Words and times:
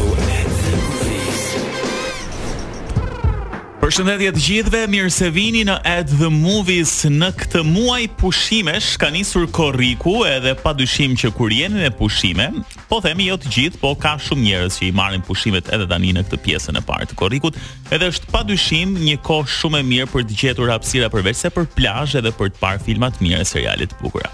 Përshëndetje 3.84 4.30
të 4.32 4.40
gjithëve, 4.44 4.80
mirë 4.94 5.10
se 5.12 5.28
vini 5.36 5.66
në 5.68 5.74
At 5.90 6.12
The 6.16 6.30
Movies. 6.32 6.94
Në 7.12 7.28
këtë 7.36 7.66
muaj 7.68 8.06
pushimesh 8.16 8.94
ka 9.02 9.10
nisur 9.12 9.44
korriku 9.52 10.22
edhe 10.24 10.54
pa 10.56 10.72
dyshim 10.72 11.18
që 11.20 11.32
kur 11.36 11.52
jeni 11.52 11.82
në 11.84 11.90
pushime, 12.00 12.46
po 12.88 13.02
themi 13.04 13.28
jo 13.28 13.36
të 13.44 13.52
gjithë, 13.58 13.82
po 13.82 13.92
ka 14.00 14.14
shumë 14.24 14.46
njerëz 14.48 14.78
që 14.80 14.88
i 14.88 14.94
marrin 14.96 15.26
pushimet 15.28 15.68
edhe 15.76 15.90
tani 15.92 16.14
në 16.16 16.24
këtë 16.30 16.40
pjesën 16.46 16.80
e 16.80 16.84
parë 16.92 17.10
të 17.12 17.18
korrikut, 17.20 17.60
edhe 17.98 18.08
është 18.14 18.32
pa 18.32 18.46
dyshim 18.48 18.96
një 19.04 19.18
kohë 19.28 19.52
shumë 19.58 19.82
e 19.84 19.90
mirë 19.92 20.14
për 20.16 20.30
të 20.32 20.40
gjetur 20.46 20.72
hapësira 20.72 21.12
përveç 21.18 21.44
se 21.44 21.52
për 21.60 21.68
plazh 21.76 22.16
edhe 22.24 22.32
për 22.40 22.54
të 22.56 22.64
parë 22.64 22.82
filma 22.88 23.12
të 23.18 23.28
mirë, 23.28 23.44
seriale 23.52 23.90
të 23.92 24.00
bukura. 24.00 24.32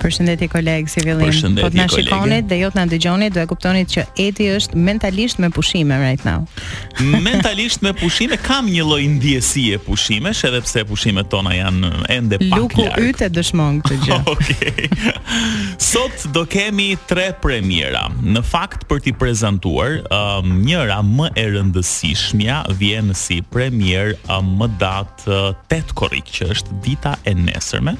Përshëndetje 0.00 0.48
kolegë 0.52 0.90
si 0.90 1.02
Po 1.04 1.70
na 1.72 1.86
shikoni 1.88 2.40
dhe 2.48 2.58
jot 2.60 2.74
na 2.76 2.84
dëgjoni, 2.88 3.28
do 3.32 3.40
e 3.42 3.46
kuptoni 3.48 3.84
që 3.88 4.04
Eti 4.26 4.48
është 4.56 4.76
mentalisht 4.78 5.38
me 5.42 5.48
pushime 5.54 5.96
right 6.00 6.24
now. 6.26 6.46
mentalisht 7.28 7.82
me 7.84 7.92
pushime, 7.96 8.36
kam 8.46 8.68
një 8.70 8.84
lloj 8.84 9.02
ndjesie 9.16 9.78
pushimesh, 9.84 10.42
edhe 10.48 10.60
pse 10.66 10.84
pushimet 10.88 11.30
tona 11.32 11.54
janë 11.56 11.90
ende 12.12 12.38
pak. 12.42 12.58
Luku 12.58 12.86
yt 13.08 13.22
e 13.24 13.30
dëshmon 13.36 13.80
këtë 13.84 14.00
gjë. 14.06 14.20
Okej. 14.34 14.52
Okay. 14.72 14.88
Sot 15.80 16.24
do 16.34 16.42
kemi 16.50 16.94
tre 17.08 17.26
premiera. 17.42 18.06
Në 18.24 18.40
fakt 18.46 18.84
për 18.90 19.00
t'i 19.04 19.12
prezantuar, 19.18 19.98
um, 20.12 20.56
njëra 20.66 20.98
më 21.06 21.28
e 21.40 21.44
rëndësishmja 21.54 22.58
vjen 22.80 23.12
si 23.18 23.38
premier 23.52 24.12
um, 24.32 24.50
më 24.60 24.68
datë 24.80 25.36
8 25.54 25.78
uh, 25.78 25.94
korrik, 25.98 26.32
që 26.38 26.50
është 26.54 26.80
dita 26.86 27.14
e 27.30 27.36
nesërme 27.44 27.96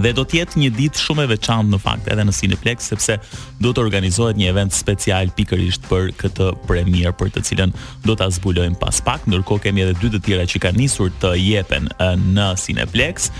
dhe 0.00 0.12
do 0.16 0.24
të 0.26 0.40
jetë 0.40 0.58
një 0.60 0.70
ditë 0.78 1.00
shumë 1.02 1.24
e 1.26 1.30
veçantë 1.34 1.70
në 1.74 1.78
fakt 1.82 2.08
edhe 2.10 2.24
në 2.26 2.34
Cineplex 2.38 2.88
sepse 2.90 3.16
do 3.62 3.70
të 3.72 3.82
organizohet 3.84 4.38
një 4.40 4.48
event 4.50 4.74
special 4.74 5.30
pikërisht 5.38 5.86
për 5.90 6.10
këtë 6.20 6.50
premier 6.68 7.14
për 7.18 7.30
të 7.36 7.44
cilën 7.50 7.74
do 8.08 8.16
ta 8.18 8.28
zbulojmë 8.34 8.80
pas 8.82 9.00
pak 9.06 9.28
ndërkohë 9.30 9.64
kemi 9.68 9.84
edhe 9.86 9.96
dy 10.02 10.12
të 10.16 10.22
tjera 10.26 10.48
që 10.50 10.62
kanë 10.66 10.80
nisur 10.82 11.12
të 11.22 11.34
jepen 11.44 11.88
eh, 11.92 12.18
në 12.18 12.50
Cineplex 12.64 13.30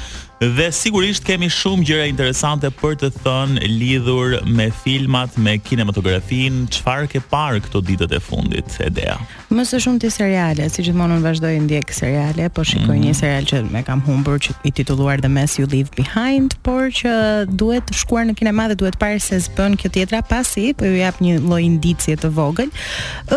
Dhe 0.43 0.67
sigurisht 0.75 1.23
kemi 1.23 1.47
shumë 1.53 1.87
gjëra 1.87 2.07
interesante 2.11 2.67
për 2.81 2.97
të 3.05 3.09
thënë 3.23 3.69
lidhur 3.71 4.35
me 4.51 4.67
filmat, 4.75 5.37
me 5.39 5.55
kinematografinë, 5.63 6.65
çfarë 6.75 7.07
ke 7.13 7.21
parë 7.31 7.61
këto 7.69 7.83
ditët 7.87 8.15
e 8.19 8.21
fundit, 8.23 8.75
Edea. 8.83 9.15
Më 9.55 9.65
së 9.71 9.79
shumti 9.85 10.11
seriale, 10.11 10.67
si 10.75 10.83
gjithmonë 10.83 11.21
unë 11.21 11.27
vazhdoj 11.29 11.53
ndjek 11.69 11.95
seriale, 11.95 12.49
po 12.51 12.67
shikoj 12.67 12.83
mm 12.83 12.91
-hmm. 12.97 13.07
një 13.07 13.15
mhm. 13.15 13.19
serial 13.21 13.45
që 13.45 13.63
më 13.79 13.83
kam 13.87 14.03
humbur, 14.09 14.41
që 14.43 14.55
i 14.65 14.71
titulluar 14.73 15.21
The 15.23 15.29
Mess 15.31 15.59
You 15.59 15.69
Leave 15.71 15.91
Behind, 15.97 16.55
por 16.67 16.91
që 16.99 17.15
duhet 17.55 17.85
të 17.87 17.95
shkuar 18.03 18.27
në 18.27 18.35
kinema 18.35 18.67
dhe 18.69 18.75
duhet 18.75 18.99
parë 18.99 19.21
se 19.23 19.37
s'bën 19.39 19.79
kjo 19.79 19.89
tjetra 19.89 20.23
pasi 20.23 20.75
po 20.75 20.85
ju 20.85 20.97
jap 20.99 21.23
një 21.23 21.39
lloj 21.47 21.63
indicie 21.63 22.17
të 22.17 22.29
vogël, 22.39 22.71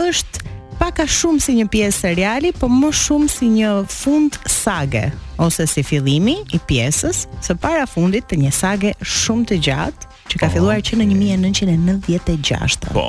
është 0.10 0.57
pak 0.78 1.02
shumë 1.10 1.42
si 1.42 1.56
një 1.58 1.66
pjesë 1.74 1.98
seriali, 1.98 2.52
por 2.56 2.72
më 2.74 2.92
shumë 3.02 3.30
si 3.32 3.50
një 3.58 3.72
fund 3.92 4.38
sage 4.50 5.06
ose 5.42 5.68
si 5.70 5.84
fillimi 5.86 6.38
i 6.54 6.60
pjesës, 6.70 7.26
së 7.46 7.58
para 7.62 7.86
fundit 7.90 8.26
të 8.30 8.40
një 8.46 8.54
sage 8.56 8.94
shumë 9.06 9.50
të 9.52 9.60
gjatë 9.70 10.07
që 10.28 10.42
ka 10.44 10.50
filluar 10.52 10.82
që 10.84 10.98
në 11.00 11.06
1996. 11.16 12.92
Po, 12.96 13.04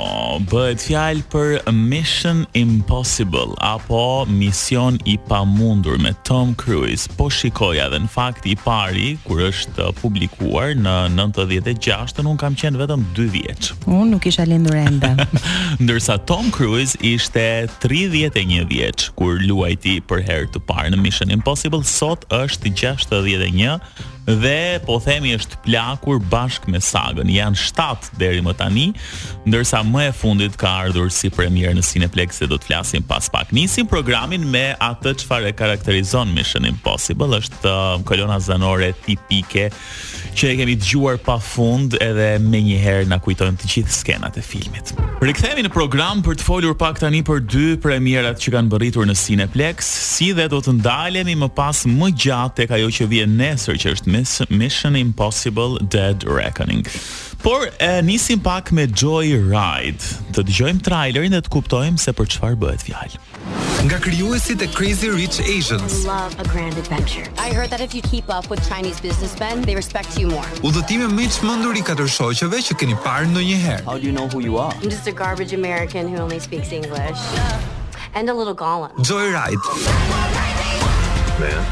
bëhet 0.51 0.83
fjalë 0.85 1.25
për 1.31 1.49
Mission 1.75 2.45
Impossible 2.57 3.51
apo 3.67 4.01
Mision 4.31 4.95
i 5.09 5.17
pamundur 5.27 5.97
me 6.01 6.13
Tom 6.27 6.53
Cruise. 6.59 7.09
Po 7.19 7.27
shikoja 7.33 7.89
edhe 7.89 7.99
në 8.05 8.11
fakt 8.13 8.47
i 8.49 8.55
pari 8.61 9.09
kur 9.27 9.41
është 9.49 9.89
publikuar 9.99 10.75
në 10.79 10.95
96, 11.17 12.21
në 12.23 12.31
un 12.31 12.39
kam 12.39 12.55
qenë 12.59 12.79
vetëm 12.85 13.03
2 13.17 13.27
vjeç. 13.35 13.71
Un 13.91 14.13
nuk 14.15 14.27
isha 14.31 14.45
lindur 14.47 14.77
ende. 14.79 15.11
Ndërsa 15.83 16.15
Tom 16.29 16.47
Cruise 16.55 16.95
ishte 17.03 17.41
31 17.83 18.63
vjeç 18.71 19.09
kur 19.19 19.41
luajti 19.43 19.99
për 20.07 20.23
herë 20.29 20.53
të 20.55 20.63
parë 20.69 20.95
në 20.95 21.03
Mission 21.03 21.35
Impossible, 21.35 21.83
sot 21.83 22.23
është 22.31 22.71
61 22.75 23.77
dhe 24.37 24.77
po 24.85 24.97
themi 25.01 25.31
është 25.37 25.57
plakur 25.65 26.19
bashkë 26.29 26.69
me 26.71 26.81
Sagën. 26.83 27.29
Jan 27.33 27.55
7 27.57 28.11
deri 28.19 28.43
më 28.45 28.53
tani, 28.59 28.87
ndërsa 29.49 29.81
më 29.87 30.05
e 30.09 30.13
fundit 30.15 30.57
ka 30.59 30.69
ardhur 30.83 31.09
si 31.13 31.31
premier 31.33 31.73
në 31.75 31.83
Cineplex 31.85 32.37
se 32.41 32.49
do 32.51 32.59
të 32.61 32.69
flasim 32.69 33.03
pas 33.09 33.29
pak. 33.33 33.51
Nisim 33.55 33.87
programin 33.89 34.45
me 34.53 34.69
atë 34.77 35.15
çfarë 35.23 35.49
e 35.51 35.55
karakterizon 35.59 36.31
Mission 36.35 36.67
Impossible, 36.69 37.39
është 37.41 37.65
uh, 37.65 38.05
kolona 38.05 38.37
zanore 38.43 38.91
tipike 39.05 39.69
që 40.35 40.51
e 40.53 40.57
kemi 40.59 40.75
dëgjuar 40.79 41.17
pafund 41.25 41.95
edhe 42.01 42.27
më 42.43 42.59
një 42.65 42.77
herë 42.83 43.09
na 43.11 43.17
kujtojnë 43.23 43.59
të 43.61 43.69
gjithë 43.73 43.93
skenat 43.95 44.37
e 44.39 44.43
filmit. 44.45 44.91
Rikthehemi 45.21 45.63
në 45.65 45.71
program 45.73 46.21
për 46.25 46.37
të 46.39 46.47
folur 46.47 46.75
pak 46.79 47.01
tani 47.01 47.21
për 47.27 47.41
dy 47.49 47.65
premierat 47.81 48.39
që 48.41 48.53
kanë 48.55 48.71
bërritur 48.73 49.07
në 49.09 49.15
Cineplex, 49.19 49.87
si 50.15 50.31
dhe 50.37 50.47
do 50.53 50.61
të 50.63 50.75
ndalemi 50.79 51.35
më 51.43 51.51
pas 51.57 51.83
më 51.89 52.11
gjatë 52.25 52.57
tek 52.61 52.75
ajo 52.77 52.91
që 52.99 53.09
vjen 53.13 53.35
nesër 53.39 53.81
që 53.81 53.95
është 53.97 54.55
Mission 54.59 54.99
Impossible 54.99 55.79
Dead 55.93 56.23
Reckoning. 56.27 56.85
Por 57.39 57.69
e 57.79 57.91
nisim 58.03 58.41
pak 58.43 58.71
me 58.75 58.87
Joy 58.89 59.33
Ride. 59.39 60.19
Të 60.35 60.43
dëgjojmë 60.49 60.83
trailerin 60.87 61.35
dhe 61.35 61.43
të 61.45 61.53
kuptojmë 61.55 62.01
se 62.03 62.15
për 62.15 62.33
çfarë 62.35 62.59
bëhet 62.65 62.87
fjalë 62.89 63.28
nga 63.83 63.97
krijuesit 63.99 64.61
e 64.61 64.67
Crazy 64.67 65.07
Rich 65.09 65.39
Asians. 65.39 66.03
a 66.05 66.43
grand 66.51 66.75
adventure. 66.77 67.23
I 67.37 67.53
heard 67.55 67.69
that 67.69 67.79
if 67.79 67.95
you 67.95 68.01
keep 68.11 68.27
up 68.37 68.45
with 68.51 68.59
Chinese 68.67 68.99
businessmen, 69.07 69.61
they 69.61 69.75
respect 69.75 70.17
you 70.19 70.27
more. 70.27 70.47
Udhëtime 70.63 71.07
më 71.07 71.27
të 71.29 71.33
çmendur 71.39 71.75
i 71.79 71.83
katër 71.85 72.09
shoqëve 72.11 72.59
që 72.67 72.73
keni 72.79 72.95
parë 73.05 73.31
ndonjëherë. 73.31 73.83
How 73.87 73.95
do 74.01 74.03
you 74.03 74.11
know 74.11 74.27
who 74.27 74.43
you 74.43 74.59
are? 74.59 74.75
I'm 74.83 74.89
just 74.91 75.07
a 75.07 75.15
garbage 75.15 75.53
American 75.55 76.09
who 76.11 76.17
only 76.19 76.39
speaks 76.39 76.71
English. 76.71 77.19
And 78.17 78.27
a 78.29 78.33
little 78.35 78.55
gollum. 78.55 78.91
Joy 79.03 79.31
Ride. 79.31 79.61
Man. 81.39 81.63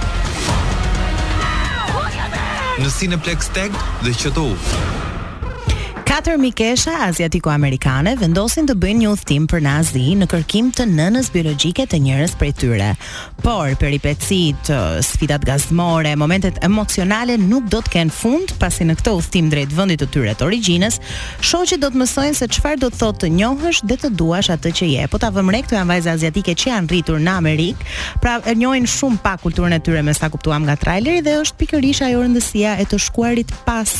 Në 2.79 2.87
Cineplex 2.95 3.51
Tag 3.53 3.71
dhe 4.05 4.13
qëtu. 4.15 4.47
Uh, 4.47 4.96
katër 6.17 6.39
mikesha 6.41 6.91
aziatiko-amerikane 7.05 8.15
vendosin 8.19 8.65
të 8.65 8.73
bëjnë 8.81 9.01
një 9.03 9.09
udhtim 9.11 9.43
për 9.51 9.59
në 9.61 9.71
Azi 9.77 10.03
në 10.17 10.25
kërkim 10.31 10.71
të 10.73 10.85
nënës 10.89 11.27
biologjike 11.33 11.83
të 11.91 11.99
njërës 12.07 12.31
prej 12.41 12.49
tyre. 12.57 12.87
Por 13.43 13.75
peripecit, 13.77 14.71
sfidat 15.05 15.43
gazmore, 15.45 16.15
momentet 16.17 16.57
emocionale 16.65 17.35
nuk 17.37 17.67
do 17.69 17.83
të 17.85 17.91
kenë 17.97 18.15
fund 18.17 18.53
pasi 18.59 18.87
në 18.89 18.95
këtë 18.97 19.13
udhtim 19.13 19.51
drejt 19.51 19.75
vendit 19.77 20.01
të 20.01 20.07
tyre 20.15 20.33
të 20.39 20.47
origjinës, 20.47 20.97
shoqet 21.51 21.83
do 21.83 21.91
të 21.93 22.01
mësojnë 22.01 22.39
se 22.39 22.49
çfarë 22.57 22.81
do 22.81 22.89
të 22.89 23.01
thotë 23.03 23.21
të 23.21 23.29
njohësh 23.37 23.83
dhe 23.89 23.99
të 24.01 24.11
duash 24.17 24.49
atë 24.55 24.73
që 24.81 24.89
je. 24.95 25.05
Po 25.13 25.21
ta 25.21 25.29
vëmë 25.35 25.53
re 25.55 25.61
këto 25.67 25.77
janë 25.77 25.89
vajza 25.91 26.17
aziatike 26.17 26.57
që 26.63 26.71
janë 26.73 26.91
rritur 26.95 27.21
në 27.21 27.37
Amerikë, 27.43 27.91
pra 28.25 28.39
e 28.41 28.57
njohin 28.57 28.89
shumë 28.89 29.21
pak 29.21 29.45
kulturën 29.45 29.77
e 29.77 29.81
tyre 29.85 30.01
me 30.09 30.17
sa 30.17 30.31
kuptuam 30.33 30.65
nga 30.65 30.79
traileri 30.81 31.21
dhe 31.27 31.37
është 31.45 31.61
pikërisht 31.61 32.09
ajo 32.09 32.25
rëndësia 32.25 32.73
e 32.81 32.89
të 32.89 33.01
shkuarit 33.05 33.53
pas 33.69 33.93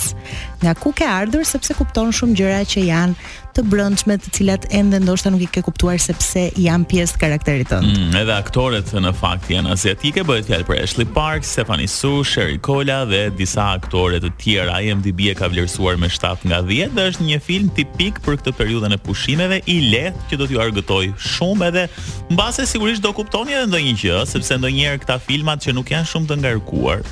nga 0.58 0.74
ku 0.74 0.90
ke 0.98 1.06
ardhur 1.06 1.44
sepse 1.46 1.76
kupton 1.78 2.07
kupton 2.08 2.16
shumë 2.16 2.40
gjëra 2.40 2.64
që 2.64 2.82
janë 2.88 3.18
të 3.58 3.64
brëndshme, 3.72 4.16
të 4.22 4.30
cilat 4.36 4.66
ende 4.76 5.00
ndoshta 5.02 5.32
nuk 5.34 5.42
i 5.42 5.50
ke 5.50 5.64
kuptuar 5.66 5.98
sepse 6.00 6.44
janë 6.62 6.86
pjesë 6.92 7.16
të 7.16 7.22
karakterit 7.24 7.70
tënd. 7.72 7.90
Mm, 7.90 8.14
edhe 8.22 8.36
aktorët 8.36 8.92
në 9.02 9.12
fakt 9.18 9.50
janë 9.50 9.72
asiatike, 9.74 10.22
bëhet 10.30 10.46
fjalë 10.46 10.68
për 10.68 10.78
Ashley 10.84 11.08
Park, 11.16 11.46
Stephanie 11.48 11.90
Su, 11.90 12.20
Sherry 12.24 12.60
Cola 12.64 13.00
dhe 13.10 13.24
disa 13.40 13.66
aktorë 13.80 14.22
të 14.24 14.32
tjerë. 14.44 14.78
IMDb 14.92 15.26
e 15.32 15.36
ka 15.40 15.50
vlerësuar 15.50 15.98
me 15.98 16.12
7 16.14 16.46
nga 16.52 16.62
10 16.70 16.94
dhe 17.00 17.08
është 17.12 17.28
një 17.32 17.42
film 17.50 17.72
tipik 17.82 18.22
për 18.28 18.38
këtë 18.44 18.56
periudhën 18.62 18.94
e 18.96 19.02
pushimeve 19.08 19.60
i 19.76 19.80
lehtë 19.92 20.30
që 20.32 20.42
do 20.44 20.50
t'ju 20.52 20.62
argëtoj 20.68 21.06
shumë 21.34 21.72
edhe 21.72 21.88
mbase 22.36 22.68
sigurisht 22.70 23.04
do 23.08 23.14
kuptoni 23.18 23.58
edhe 23.58 23.72
ndonjë 23.74 23.98
gjë, 24.06 24.22
sepse 24.36 24.62
ndonjëherë 24.62 25.02
këta 25.04 25.18
filmat 25.26 25.66
që 25.66 25.76
nuk 25.82 25.96
janë 25.96 26.14
shumë 26.14 26.30
të 26.32 26.42
ngarkuar, 26.46 27.06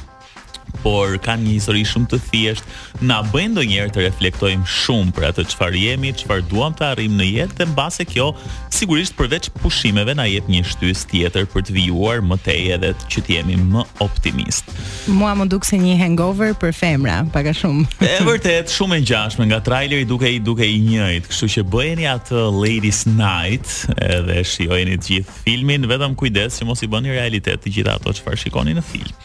por 0.85 1.17
kanë 1.25 1.45
një 1.47 1.53
histori 1.55 1.81
shumë 1.87 2.09
të 2.11 2.19
thjeshtë, 2.27 2.73
na 3.09 3.21
bëjnë 3.31 3.53
ndonjëherë 3.55 3.93
të 3.95 4.03
reflektojmë 4.05 4.69
shumë 4.69 5.13
për 5.17 5.25
atë 5.31 5.45
çfarë 5.53 5.79
jemi, 5.81 6.11
çfarë 6.21 6.43
duam 6.51 6.75
të 6.77 6.85
arrijmë 6.91 7.17
në 7.23 7.27
jetë 7.31 7.57
dhe 7.59 7.67
mbase 7.71 8.05
kjo 8.11 8.27
sigurisht 8.75 9.15
përveç 9.17 9.47
pushimeve 9.63 10.13
na 10.19 10.27
jep 10.29 10.45
një 10.51 10.61
shtys 10.69 11.05
tjetër 11.09 11.47
për 11.55 11.65
të 11.67 11.75
vijuar 11.79 12.21
më 12.29 12.37
tej 12.45 12.67
edhe 12.75 12.91
të 12.99 13.09
që 13.15 13.23
të 13.25 13.35
jemi 13.39 13.57
më 13.71 13.83
optimist. 14.05 14.69
Mua 15.17 15.33
më 15.39 15.47
duk 15.55 15.65
se 15.65 15.79
një 15.81 15.95
hangover 16.03 16.53
për 16.61 16.75
femra, 16.77 17.17
pak 17.33 17.49
a 17.49 17.55
shumë. 17.61 17.87
Është 18.05 18.27
vërtet 18.29 18.75
shumë 18.75 18.99
e 18.99 19.03
ngjashme 19.07 19.49
nga 19.49 19.59
traileri 19.65 20.05
duke 20.09 20.29
i 20.29 20.39
duke 20.45 20.69
i 20.69 20.77
njëjtë, 20.85 21.31
kështu 21.33 21.51
që 21.55 21.65
bëjeni 21.73 22.07
atë 22.13 22.45
Ladies 22.61 23.01
Night 23.09 23.89
edhe 24.05 24.37
shijojeni 24.53 24.99
të 25.01 25.11
gjithë 25.15 25.39
filmin 25.47 25.89
vetëm 25.89 26.13
kujdes 26.21 26.59
që 26.61 26.69
mos 26.69 26.83
i 26.85 26.91
bëni 26.93 27.15
realitet 27.17 27.63
të 27.65 27.73
gjitha 27.79 27.97
ato 28.01 28.13
çfarë 28.21 28.43
shikoni 28.45 28.75
në 28.77 28.85
film. 28.85 29.23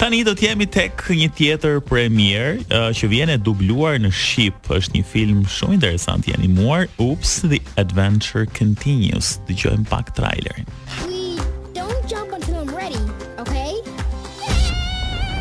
Tani 0.00 0.22
do 0.26 0.32
të 0.34 0.48
jemi 0.48 0.66
tek 0.72 1.01
një 1.10 1.28
tjetër 1.34 1.80
premier 1.82 2.58
uh, 2.70 2.90
që 2.94 3.08
vjen 3.10 3.32
e 3.34 3.38
dubluar 3.42 3.96
në 4.02 4.10
Shqip, 4.14 4.68
është 4.70 4.98
një 5.00 5.04
film 5.10 5.40
shumë 5.50 5.76
interesant 5.80 6.28
i 6.30 6.34
animuar, 6.36 6.86
Oops, 7.02 7.34
The 7.50 7.58
Adventure 7.82 8.46
Continues. 8.46 9.38
Dëgjojmë 9.48 9.88
pak 9.90 10.12
trailerin. 10.18 10.68
We 11.08 11.38
don't 11.74 12.06
jump 12.06 12.32
until 12.36 12.62
I'm 12.62 12.70
ready, 12.74 13.00
okay? 13.42 13.72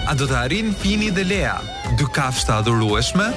A 0.10 0.16
do 0.18 0.26
të 0.28 0.40
arrin 0.48 0.74
Fini 0.82 1.12
dhe 1.14 1.26
Lea, 1.30 1.58
dy 2.00 2.10
kafshë 2.16 2.58
adhurueshme? 2.62 3.30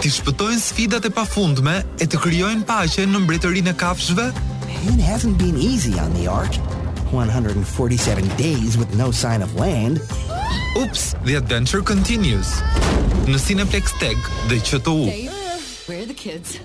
Ti 0.00 0.12
shpëtojnë 0.12 0.60
sfidat 0.62 1.08
e 1.08 1.10
pafundme 1.16 1.78
e 1.98 2.06
të 2.06 2.20
krijojnë 2.20 2.66
paqe 2.68 3.06
në 3.08 3.24
mbretërinë 3.24 3.72
e 3.74 3.78
kafshëve? 3.80 4.30
It 4.84 5.00
hasn't 5.00 5.38
been 5.40 5.56
easy 5.56 5.98
on 5.98 6.12
the 6.14 6.28
ark. 6.28 6.52
147 7.14 8.26
days 8.36 8.76
with 8.76 8.92
no 8.96 9.10
sign 9.10 9.40
of 9.40 9.54
land. 9.54 10.00
Oops, 10.76 11.14
the 11.22 11.36
adventure 11.38 11.80
continues. 11.86 12.50
Në 13.30 13.38
Cineplex 13.46 13.94
Tag, 14.02 14.18
dhe 14.50 14.58
që 14.58 14.82
të 14.82 14.96
u. 14.96 15.06
Where 15.06 16.02
are 16.02 16.08
the 16.10 16.14
kids? 16.18 16.58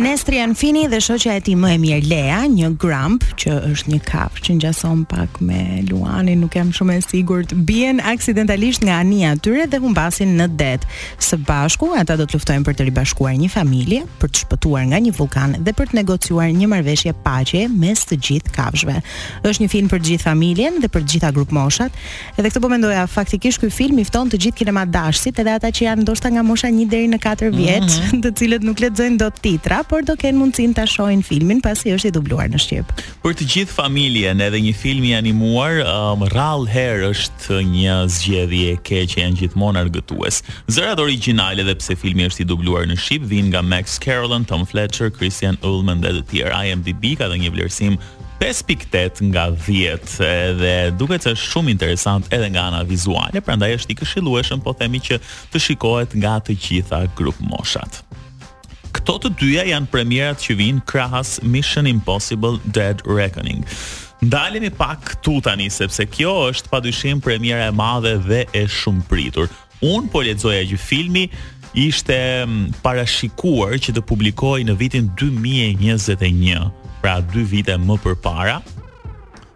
Nestri 0.00 0.38
Anfini 0.40 0.86
dhe 0.88 0.96
shoqja 1.04 1.34
e 1.36 1.40
tij 1.44 1.56
më 1.60 1.74
e 1.74 1.78
mirë 1.82 2.06
Lea, 2.08 2.38
një 2.48 2.70
gramp 2.80 3.20
që 3.36 3.52
është 3.68 3.90
një 3.92 3.98
kafshë 4.08 4.44
që 4.46 4.54
ngjason 4.56 5.02
pak 5.10 5.36
me 5.44 5.58
Luanin, 5.90 6.40
nuk 6.40 6.54
jam 6.56 6.70
shumë 6.72 6.94
e 6.94 7.02
sigurt. 7.04 7.50
Bien 7.68 8.00
aksidentalisht 8.08 8.80
nga 8.86 8.94
ania 9.02 9.34
atyre 9.34 9.66
tyre 9.66 9.66
dhe 9.74 9.80
humbasin 9.82 10.32
në 10.38 10.46
det. 10.54 10.86
Së 11.20 11.36
bashku 11.44 11.90
ata 12.00 12.16
do 12.16 12.24
të 12.24 12.38
luftojnë 12.38 12.64
për 12.64 12.78
të 12.78 12.86
ribashkuar 12.88 13.36
një 13.42 13.50
familje, 13.52 13.98
për 14.22 14.32
të 14.32 14.46
shpëtuar 14.46 14.86
nga 14.94 15.02
një 15.04 15.12
vulkan 15.18 15.58
dhe 15.68 15.74
për 15.76 15.92
të 15.92 15.98
negociuar 16.00 16.48
një 16.62 16.70
marrëveshje 16.72 17.12
paqe 17.24 17.66
mes 17.68 18.00
të 18.08 18.16
gjithë 18.28 18.54
kafshëve. 18.56 18.96
Është 19.42 19.66
një 19.66 19.70
film 19.74 19.92
për 19.92 20.00
të 20.00 20.08
gjithë 20.08 20.28
familjen 20.30 20.80
dhe 20.80 20.88
për 20.94 21.04
të 21.04 21.18
gjitha 21.18 21.32
grup 21.36 21.52
moshat. 21.60 21.92
Edhe 22.40 22.48
këtë 22.48 22.64
po 22.64 22.72
mendoja, 22.72 23.04
faktikisht 23.18 23.60
ky 23.60 23.68
film 23.68 24.00
i 24.00 24.08
fton 24.08 24.32
të 24.32 24.40
gjithë 24.46 24.62
kinematografësit 24.64 25.44
edhe 25.44 25.58
ata 25.60 25.68
që 25.68 25.90
janë 25.90 26.08
ndoshta 26.08 26.32
nga 26.32 26.46
mosha 26.48 26.72
1 26.72 26.88
deri 26.96 27.12
në 27.12 27.20
4 27.28 27.52
vjeç, 27.60 27.88
mhm. 28.08 28.20
të 28.24 28.34
cilët 28.40 28.64
nuk 28.70 28.80
lexojnë 28.80 29.30
titra, 29.44 29.84
por 29.90 30.04
do 30.06 30.14
kenë 30.14 30.38
mundësinë 30.38 30.76
ta 30.78 30.84
shohin 30.88 31.24
filmin 31.26 31.58
pasi 31.64 31.90
është 31.90 32.12
i 32.12 32.12
dubluar 32.14 32.46
në 32.52 32.60
shqip. 32.62 32.92
Për 33.24 33.34
të 33.40 33.46
gjithë 33.54 33.74
familjen, 33.74 34.38
edhe 34.44 34.60
një 34.62 34.74
film 34.78 35.06
i 35.08 35.16
animuar, 35.18 35.80
um, 35.82 36.22
rrallë 36.30 36.70
herë 36.70 37.08
është 37.10 37.58
një 37.72 37.96
zgjedhje 38.14 38.68
e 38.76 38.76
keqe 38.86 39.24
janë 39.24 39.40
gjithmonë 39.40 39.82
argëtues. 39.84 40.38
Zërat 40.70 41.02
origjinale 41.02 41.66
dhe 41.66 41.74
pse 41.80 41.96
filmi 41.98 42.28
është 42.30 42.44
i 42.44 42.48
dubluar 42.52 42.86
në 42.90 43.00
shqip 43.02 43.26
vijnë 43.32 43.50
nga 43.50 43.64
Max 43.66 43.98
Carolan, 44.04 44.46
Tom 44.46 44.62
Fletcher, 44.70 45.10
Christian 45.18 45.58
Ullman 45.66 46.04
dhe 46.06 46.14
të 46.20 46.26
tjerë. 46.30 46.54
IMDb 46.70 47.16
ka 47.18 47.26
dhënë 47.32 47.48
një 47.48 47.52
vlerësim 47.56 47.98
5.8 48.44 49.26
nga 49.32 49.48
10 49.66 50.06
dhe 50.62 50.74
duket 51.02 51.26
se 51.26 51.34
është 51.34 51.50
shumë 51.50 51.74
interesant 51.74 52.30
edhe 52.32 52.46
nga 52.54 52.70
ana 52.70 52.86
vizuale, 52.86 53.42
prandaj 53.42 53.74
është 53.80 53.96
i 53.96 53.98
këshillueshëm 54.04 54.62
po 54.64 54.72
themi 54.78 55.02
që 55.10 55.18
të 55.50 55.66
shikohet 55.66 56.14
nga 56.22 56.38
të 56.46 56.56
gjitha 56.66 57.02
grup 57.18 57.42
moshat. 57.50 58.04
Këto 58.94 59.14
të 59.22 59.30
dyja 59.38 59.62
janë 59.68 59.90
premierat 59.92 60.42
që 60.42 60.56
vinë 60.58 60.82
krahas 60.90 61.36
Mission 61.46 61.86
Impossible 61.86 62.58
Dead 62.74 63.02
Reckoning. 63.06 63.62
Ndalemi 64.24 64.70
pak 64.76 65.04
këtu 65.14 65.36
tani 65.46 65.68
sepse 65.72 66.04
kjo 66.10 66.32
është 66.50 66.72
padyshim 66.72 67.22
premiera 67.24 67.68
e 67.70 67.76
madhe 67.78 68.16
dhe 68.26 68.40
e 68.60 68.64
shumë 68.68 69.06
pritur. 69.08 69.46
Un 69.86 70.10
po 70.12 70.22
lexoja 70.26 70.66
që 70.72 70.80
filmi 70.82 71.24
ishte 71.86 72.18
parashikuar 72.84 73.78
që 73.80 73.94
të 73.96 74.04
publikohej 74.10 74.66
në 74.68 74.76
vitin 74.82 75.08
2021, 75.22 76.66
pra 77.00 77.20
2 77.32 77.46
vite 77.54 77.78
më 77.80 77.96
përpara, 78.04 78.58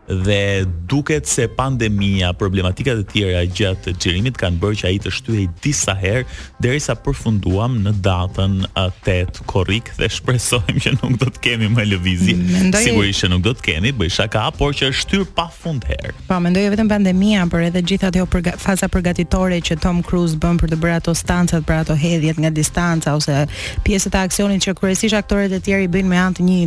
dhe 0.06 0.64
duket 0.86 1.26
se 1.28 1.46
pandemia, 1.48 2.32
problematikat 2.36 2.96
e 3.00 3.04
tjera 3.12 3.44
gjatë 3.48 3.94
xhirimit 4.02 4.36
kanë 4.38 4.60
bërë 4.60 4.78
që 4.80 4.86
ai 4.90 4.98
të 5.02 5.12
shtyhej 5.16 5.46
disa 5.64 5.94
herë 5.96 6.24
derisa 6.62 6.94
përfunduam 7.04 7.78
në 7.86 7.92
datën 8.04 8.58
8 8.80 9.44
korrik 9.50 9.88
dhe 9.96 10.08
shpresojmë 10.12 10.82
që 10.84 10.92
nuk 11.00 11.16
do 11.22 11.28
të 11.34 11.42
kemi 11.48 11.70
më 11.72 11.86
lëvizje. 11.94 12.36
Mendoj... 12.38 12.84
Sigurisht 12.84 13.24
që 13.24 13.32
nuk 13.32 13.44
do 13.46 13.54
të 13.56 13.66
kemi, 13.70 13.94
bëj 13.96 14.12
shaka, 14.18 14.44
por 14.58 14.76
që 14.76 14.90
është 14.92 15.00
shtyr 15.04 15.24
pafund 15.38 15.88
herë. 15.88 16.12
Po, 16.18 16.28
pa, 16.34 16.40
mendoj 16.44 16.66
jo 16.66 16.74
vetëm 16.76 16.92
pandemia, 16.92 17.46
por 17.52 17.64
edhe 17.68 17.82
gjithë 17.88 18.10
ato 18.12 18.26
përga... 18.36 18.58
faza 18.60 18.90
përgatitore 18.92 19.62
që 19.64 19.78
Tom 19.84 20.04
Cruise 20.04 20.36
bën 20.40 20.60
për 20.62 20.74
të 20.74 20.82
bërë 20.84 20.98
ato 21.00 21.16
stancat, 21.16 21.64
për 21.68 21.80
ato 21.86 21.96
hedhjet 21.96 22.40
nga 22.44 22.52
distanca 22.54 23.16
ose 23.16 23.44
pjesët 23.88 24.14
e 24.20 24.24
aksionit 24.28 24.68
që 24.68 24.76
kryesisht 24.78 25.16
aktorët 25.18 25.56
e 25.58 25.62
tjerë 25.64 25.88
i 25.88 25.92
bëjnë 25.96 26.12
me 26.12 26.20
anë 26.28 26.36
të 26.38 26.46
një 26.52 26.60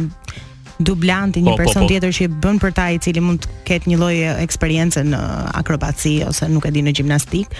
dublanti, 0.78 1.42
një 1.42 1.52
po, 1.52 1.56
po 1.58 1.66
person 1.66 1.84
po, 1.84 1.88
po. 1.88 1.94
tjetër 1.94 2.14
që 2.16 2.26
e 2.28 2.34
bën 2.46 2.60
për 2.62 2.76
ta 2.78 2.88
i 2.96 3.00
cili 3.02 3.22
mund 3.24 3.44
të 3.44 3.56
ketë 3.68 3.92
një 3.92 3.98
lloj 4.00 4.16
eksperiencë 4.46 5.04
në 5.12 5.20
akrobaci 5.62 6.16
ose 6.28 6.48
nuk 6.52 6.68
e 6.70 6.72
di 6.76 6.84
në 6.86 6.94
gjimnastik. 7.00 7.54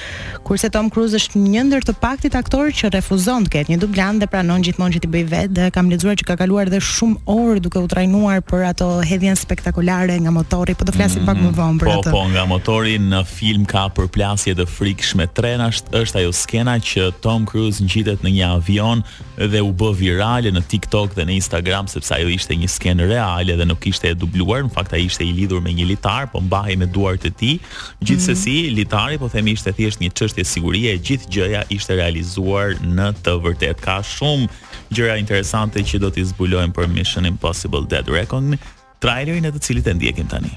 Kurse 0.48 0.70
Tom 0.74 0.92
Cruise 0.94 1.18
është 1.18 1.42
një 1.42 1.64
ndër 1.70 1.88
të 1.90 1.96
paktit 2.02 2.38
aktorë 2.38 2.76
që 2.78 2.92
refuzon 2.96 3.48
të 3.48 3.54
ketë 3.58 3.74
një 3.74 3.80
dublant 3.82 4.22
dhe 4.22 4.30
pranon 4.32 4.64
gjithmonë 4.66 4.98
që 4.98 5.02
ti 5.06 5.12
bëj 5.14 5.26
vetë. 5.34 5.54
Dhe 5.58 5.70
kam 5.76 5.90
lexuar 5.92 6.18
që 6.20 6.28
ka 6.28 6.38
kaluar 6.40 6.70
edhe 6.70 6.82
shumë 6.84 7.24
orë 7.34 7.62
duke 7.66 7.82
u 7.84 7.90
trajnuar 7.92 8.44
për 8.48 8.68
ato 8.70 8.90
hedhjen 9.08 9.38
spektakolare 9.40 10.16
nga 10.22 10.34
motori, 10.36 10.76
po 10.78 10.86
do 10.88 10.96
flasim 10.96 11.24
mm, 11.26 11.28
pak 11.28 11.42
më 11.42 11.50
mhm. 11.50 11.58
vonë 11.58 11.82
për 11.82 11.92
po, 11.92 11.98
atë. 12.02 12.14
Po, 12.14 12.22
po, 12.22 12.32
nga 12.36 12.46
motori 12.50 12.96
në 13.02 13.24
film 13.28 13.66
ka 13.68 13.88
përplasje 13.98 14.56
të 14.60 14.68
frikshme. 14.70 15.26
trenash, 15.38 15.82
është 15.94 16.18
ajo 16.22 16.30
scena 16.34 16.78
që 16.80 17.12
Tom 17.22 17.46
Cruise 17.46 17.82
ngjitet 17.84 18.24
në 18.24 18.30
një 18.38 18.48
avion 18.56 19.02
dhe 19.38 19.60
u 19.62 19.72
bë 19.78 19.90
virale 20.00 20.50
në 20.54 20.62
TikTok 20.72 21.14
dhe 21.16 21.26
në 21.28 21.36
Instagram 21.36 21.88
sepse 21.92 22.14
ajo 22.16 22.28
ishte 22.32 22.56
një 22.58 22.68
skenë 22.72 23.07
reale 23.08 23.56
dhe 23.56 23.64
nuk 23.64 23.88
ishte 23.90 24.12
e 24.12 24.16
dubluar, 24.20 24.64
në 24.68 24.74
fakt 24.76 24.94
ai 24.96 25.04
ishte 25.08 25.26
i 25.26 25.32
lidhur 25.34 25.62
me 25.64 25.74
një 25.76 25.88
litar, 25.92 26.28
po 26.32 26.42
mbahej 26.44 26.78
me 26.82 26.88
duart 26.88 27.26
e 27.28 27.32
tij. 27.32 27.58
Gjithsesi, 28.04 28.58
mm 28.58 28.68
-hmm. 28.68 28.76
litari 28.80 29.18
po 29.18 29.30
themi 29.32 29.52
ishte 29.52 29.74
thjesht 29.74 30.00
një 30.02 30.10
çështje 30.18 30.44
sigurie, 30.44 30.94
e 30.94 30.98
gjithë 31.08 31.30
gjëja 31.34 31.62
ishte 31.78 31.94
realizuar 31.96 32.70
në 33.00 33.08
të 33.24 33.32
vërtetë. 33.46 33.78
Ka 33.88 34.00
shumë 34.02 34.48
gjëra 34.96 35.18
interesante 35.20 35.80
që 35.80 35.98
do 36.04 36.10
t'i 36.10 36.24
zbulojmë 36.26 36.74
për 36.74 36.88
Mission 36.92 37.26
Impossible 37.26 37.86
Dead 37.90 38.08
Reckoning, 38.08 38.60
trailerin 39.00 39.46
e 39.46 39.52
të 39.52 39.60
cilit 39.60 39.88
e 39.88 39.94
ndjekim 39.94 40.28
tani. 40.28 40.52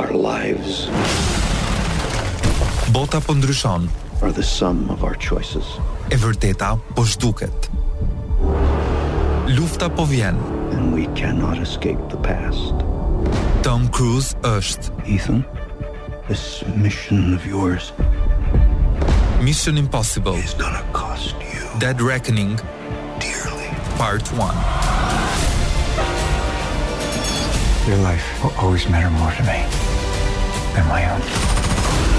Our 0.00 0.12
lives 0.32 0.88
Bota 2.90 3.20
po 3.20 3.34
ndryshon 3.34 3.88
the 4.34 4.42
sum 4.42 4.90
of 4.90 5.02
our 5.02 5.16
choices. 5.28 5.64
E 6.10 6.16
vërteta 6.16 6.76
po 6.94 7.04
zhduket. 7.06 7.70
Lufta 9.56 9.88
po 9.88 10.04
vjen. 10.06 10.55
and 10.72 10.92
we 10.92 11.06
cannot 11.14 11.58
escape 11.58 11.98
the 12.08 12.16
past. 12.30 12.70
Tom 13.64 13.88
Cruise 13.92 14.34
është 14.44 14.92
Ethan, 15.06 15.44
this 16.28 16.64
mission 16.76 17.34
of 17.34 17.46
yours 17.46 17.92
Mission 19.42 19.76
Impossible 19.78 20.34
is 20.34 20.54
gonna 20.54 20.82
cost 20.92 21.34
you 21.40 21.62
Dead 21.78 22.00
Reckoning 22.00 22.56
dearly. 23.18 23.68
Part 23.98 24.22
1 24.32 24.54
Your 27.88 27.98
life 28.02 28.26
will 28.42 28.54
always 28.58 28.88
matter 28.88 29.10
more 29.10 29.32
to 29.32 29.42
me 29.52 29.58
than 30.74 30.86
my 30.94 31.02
own. 31.12 31.20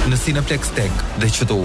Në 0.08 0.20
Cineplex 0.24 0.72
Tech 0.78 1.04
dhe 1.20 1.28
qëtu. 1.28 1.64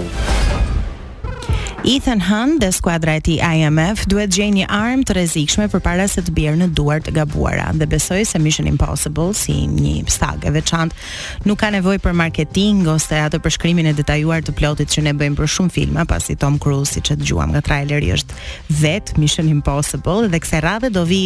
Ethan 1.85 2.21
Hunt 2.21 2.61
dhe 2.63 2.69
skuadra 2.71 3.15
e 3.19 3.19
tij 3.19 3.41
IMF 3.43 4.05
duhet 4.07 4.31
gjejnë 4.37 4.55
një 4.61 4.67
armë 4.71 5.03
të 5.09 5.13
rrezikshme 5.17 5.65
përpara 5.73 6.05
se 6.07 6.21
të 6.23 6.31
bjerë 6.37 6.59
në 6.61 6.67
duart 6.77 7.09
e 7.11 7.11
gabuara 7.11 7.73
dhe 7.75 7.83
besoj 7.91 8.21
se 8.29 8.39
Mission 8.39 8.69
Impossible 8.69 9.33
si 9.35 9.57
një 9.67 10.05
stag 10.09 10.45
e 10.47 10.53
veçantë 10.55 10.95
nuk 11.43 11.59
ka 11.59 11.73
nevojë 11.75 11.99
për 12.05 12.15
marketing 12.15 12.85
ose 12.87 13.19
atë 13.19 13.41
përshkrimin 13.43 13.89
e 13.91 13.93
detajuar 13.97 14.45
të 14.47 14.55
plotit 14.55 14.93
që 14.95 15.03
ne 15.09 15.15
bëjmë 15.19 15.35
për 15.41 15.51
shumë 15.57 15.73
filma 15.75 16.05
pasi 16.07 16.37
Tom 16.39 16.55
Cruise 16.63 16.95
siç 16.95 17.11
e 17.11 17.17
dëgjuam 17.19 17.51
nga 17.51 17.59
traileri 17.67 18.13
është 18.15 18.39
vet 18.79 19.11
Mission 19.19 19.51
Impossible 19.51 20.29
dhe 20.31 20.39
kësaj 20.39 20.63
radhe 20.63 20.91
do 20.95 21.03
vi 21.03 21.25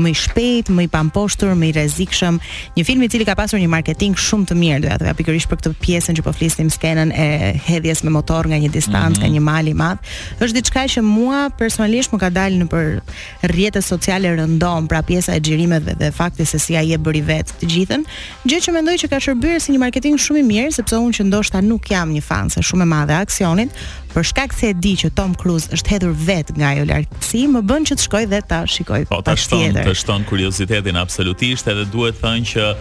më 0.00 0.08
i 0.08 0.16
shpejt, 0.22 0.72
më 0.72 0.88
i 0.88 0.88
pamposhtur, 0.92 1.52
më 1.58 1.68
i 1.68 1.76
rrezikshëm, 1.76 2.40
një 2.78 2.86
film 2.88 3.04
i 3.04 3.10
cili 3.12 3.28
ka 3.28 3.36
pasur 3.36 3.60
një 3.60 3.68
marketing 3.76 4.16
shumë 4.18 4.48
të 4.54 4.58
mirë 4.64 4.80
doja 4.86 4.98
të 5.04 5.16
pikërisht 5.20 5.52
për 5.52 5.60
këtë 5.60 5.76
pjesën 5.84 6.16
që 6.20 6.24
po 6.24 6.32
flisnim 6.38 6.72
skenën 6.72 7.12
e 7.12 7.28
hedhjes 7.68 8.06
me 8.08 8.14
motor 8.16 8.48
nga 8.48 8.56
një 8.64 8.72
distancë, 8.72 9.20
mm 9.20 9.20
-hmm. 9.20 9.20
nga 9.20 9.32
një 9.36 9.46
mal 9.52 9.68
i 9.74 9.76
madh 9.76 9.97
gjithë 9.98 10.44
është 10.48 10.56
diçka 10.56 10.82
që 10.92 11.02
mua 11.04 11.40
personalisht 11.58 12.12
më 12.14 12.18
ka 12.22 12.30
dalë 12.34 12.60
në 12.62 12.66
për 12.70 13.50
rrjetet 13.50 13.84
sociale 13.84 14.28
rëndom, 14.38 14.86
pra 14.90 15.00
pjesa 15.06 15.36
e 15.36 15.40
xhirimeve 15.40 15.94
dhe 16.00 16.10
fakti 16.14 16.44
se 16.46 16.58
si 16.58 16.76
ai 16.76 16.92
e 16.94 16.98
bëri 16.98 17.22
vetë 17.26 17.58
të 17.60 17.70
gjithën, 17.72 18.04
gjë 18.50 18.60
që 18.66 18.74
mendoj 18.76 18.96
që 19.02 19.08
ka 19.12 19.18
shërbyer 19.24 19.60
si 19.60 19.72
një 19.74 19.80
marketing 19.82 20.18
shumë 20.18 20.40
i 20.42 20.46
mirë 20.48 20.74
sepse 20.78 20.96
unë 21.00 21.18
që 21.18 21.26
ndoshta 21.28 21.62
nuk 21.62 21.90
jam 21.90 22.12
një 22.14 22.22
fan 22.26 22.50
se 22.50 22.62
shumë 22.64 22.82
e 22.82 22.88
madhe 22.92 23.18
aksionit, 23.18 23.72
për 24.14 24.24
shkak 24.30 24.54
se 24.56 24.70
e 24.72 24.76
di 24.82 24.94
që 24.98 25.10
Tom 25.18 25.34
Cruise 25.38 25.68
është 25.74 25.94
hedhur 25.96 26.14
vetë 26.26 26.56
nga 26.58 26.72
ajo 26.74 26.86
largësi, 26.92 27.44
më 27.56 27.64
bën 27.68 27.88
që 27.90 27.98
të 27.98 28.06
shkoj 28.08 28.24
dhe 28.32 28.42
ta 28.48 28.62
shikoj. 28.68 29.02
Po, 29.10 29.20
ta 29.22 29.36
shton, 29.36 29.74
ta 29.82 29.94
shton 29.94 30.24
kuriozitetin 30.28 30.96
absolutisht 30.98 31.68
edhe 31.68 31.84
duhet 31.92 32.20
thënë 32.22 32.50
që 32.54 32.72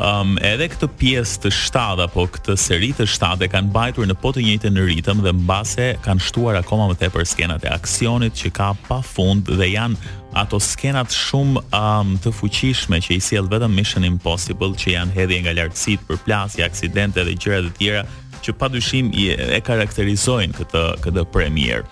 um, 0.00 0.36
edhe 0.44 0.68
këtë 0.72 0.88
pjesë 1.00 1.40
të 1.44 1.52
shtatë 1.56 2.04
apo 2.08 2.26
këtë 2.34 2.56
seri 2.60 2.90
të 2.96 3.06
shtatë 3.10 3.48
kanë 3.52 3.72
bajtur 3.74 4.08
në 4.10 4.16
po 4.20 4.32
të 4.34 4.42
njëjtën 4.44 4.74
në 4.76 4.84
ritëm 4.90 5.22
dhe 5.24 5.32
mbase 5.40 5.86
kanë 6.04 6.26
shtuar 6.28 6.58
akoma 6.60 6.88
më 6.90 6.98
tepër 7.04 7.26
skenat 7.30 7.64
e 7.64 7.72
aksionit 7.72 8.36
që 8.36 8.50
ka 8.58 8.70
pafund 8.88 9.48
dhe 9.56 9.70
janë 9.72 10.14
ato 10.36 10.60
skenat 10.60 11.14
shumë 11.16 11.62
um, 11.72 12.14
të 12.20 12.32
fuqishme 12.36 12.98
që 13.02 13.16
i 13.16 13.20
sjell 13.24 13.48
vetëm 13.52 13.72
Mission 13.76 14.04
Impossible 14.06 14.74
që 14.76 14.92
janë 14.98 15.16
hedhje 15.16 15.40
nga 15.46 15.56
lartësit 15.60 16.04
për 16.08 16.20
plasje, 16.26 16.60
aksidente 16.66 17.24
dhe 17.24 17.34
gjëra 17.36 17.62
të 17.66 17.74
tjera 17.80 18.04
që 18.44 18.54
padyshim 18.60 19.08
e 19.16 19.62
karakterizojnë 19.64 20.58
këtë 20.60 20.82
këtë 21.06 21.24
premier. 21.34 21.86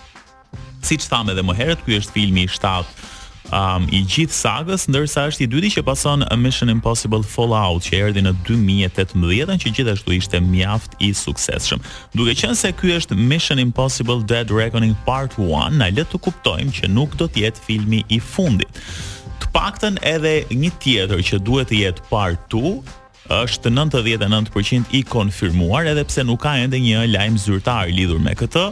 Siç 0.85 1.09
thamë 1.09 1.33
edhe 1.33 1.41
më 1.43 1.55
herët, 1.57 1.81
ky 1.87 1.97
është 1.97 2.13
filmi 2.15 2.45
i 2.45 2.53
shtatë 2.53 3.09
um, 3.53 3.85
i 3.93 4.01
gjithë 4.05 4.33
sagës, 4.35 4.87
ndërsa 4.89 5.25
është 5.29 5.43
i 5.45 5.49
dyti 5.51 5.69
që 5.77 5.83
pason 5.87 6.23
Mission 6.41 6.69
Impossible 6.71 7.21
Fallout 7.25 7.85
që 7.85 7.99
erdi 8.07 8.23
në 8.25 8.31
2018 8.47 9.59
që 9.61 9.73
gjithashtu 9.77 10.15
ishte 10.15 10.39
mjaft 10.41 10.95
i 11.05 11.11
sukseshëm. 11.13 11.83
Duke 12.17 12.33
qënë 12.37 12.57
se 12.57 12.71
ky 12.77 12.95
është 12.99 13.17
Mission 13.19 13.59
Impossible 13.61 14.21
Dead 14.23 14.49
Reckoning 14.51 14.95
Part 15.05 15.37
1, 15.41 15.77
na 15.79 15.89
letë 15.93 16.15
të 16.15 16.23
kuptojmë 16.27 16.73
që 16.79 16.89
nuk 16.93 17.13
do 17.21 17.27
tjetë 17.29 17.65
filmi 17.67 18.01
i 18.09 18.19
fundit. 18.19 18.81
Të 19.41 19.51
paktën 19.53 19.99
edhe 20.05 20.37
një 20.53 20.71
tjetër 20.81 21.21
që 21.29 21.41
duhet 21.45 21.69
të 21.71 21.81
jetë 21.83 22.07
Part 22.09 22.47
2, 22.53 22.73
është 23.43 23.71
99% 23.73 24.89
i 24.93 25.01
konfirmuar 25.09 25.87
edhe 25.93 26.03
pse 26.05 26.23
nuk 26.25 26.41
ka 26.45 26.53
ende 26.63 26.77
një 26.81 27.05
lajm 27.13 27.37
zyrtar 27.41 27.89
lidhur 27.93 28.21
me 28.21 28.33
këtë, 28.37 28.67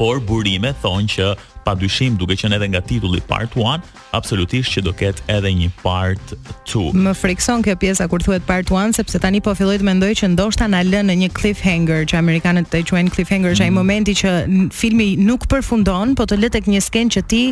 por 0.00 0.18
burime 0.26 0.72
thonë 0.82 1.10
që 1.16 1.26
pa 1.64 1.74
dyshim 1.80 2.16
duke 2.20 2.36
qenë 2.40 2.56
edhe 2.58 2.68
nga 2.74 2.80
titulli 2.88 3.22
part 3.30 3.52
1, 3.58 3.82
absolutisht 4.18 4.74
që 4.74 4.82
do 4.88 4.92
ketë 4.98 5.26
edhe 5.38 5.50
një 5.60 5.68
part 5.82 6.32
2. 6.70 6.82
Më 7.06 7.12
frikson 7.18 7.62
kjo 7.64 7.74
pjesa 7.80 8.06
kur 8.10 8.22
thuhet 8.24 8.44
part 8.48 8.70
1 8.72 8.96
sepse 8.98 9.20
tani 9.22 9.40
po 9.44 9.54
filloj 9.58 9.78
të 9.80 9.86
mendoj 9.88 10.10
që 10.20 10.30
ndoshta 10.34 10.68
na 10.72 10.80
lën 10.86 11.06
në 11.10 11.16
një 11.22 11.30
cliffhanger, 11.36 12.04
që 12.10 12.18
amerikanët 12.20 12.74
e 12.74 12.82
quajnë 12.90 13.14
cliffhanger, 13.14 13.54
është 13.54 13.66
mm. 13.68 13.70
ai 13.70 13.76
momenti 13.76 14.16
që 14.18 14.34
filmi 14.74 15.10
nuk 15.22 15.46
përfundon, 15.52 16.16
por 16.18 16.28
të 16.30 16.40
lë 16.42 16.52
tek 16.56 16.68
një 16.72 16.82
skenë 16.88 17.14
që 17.18 17.24
ti 17.32 17.42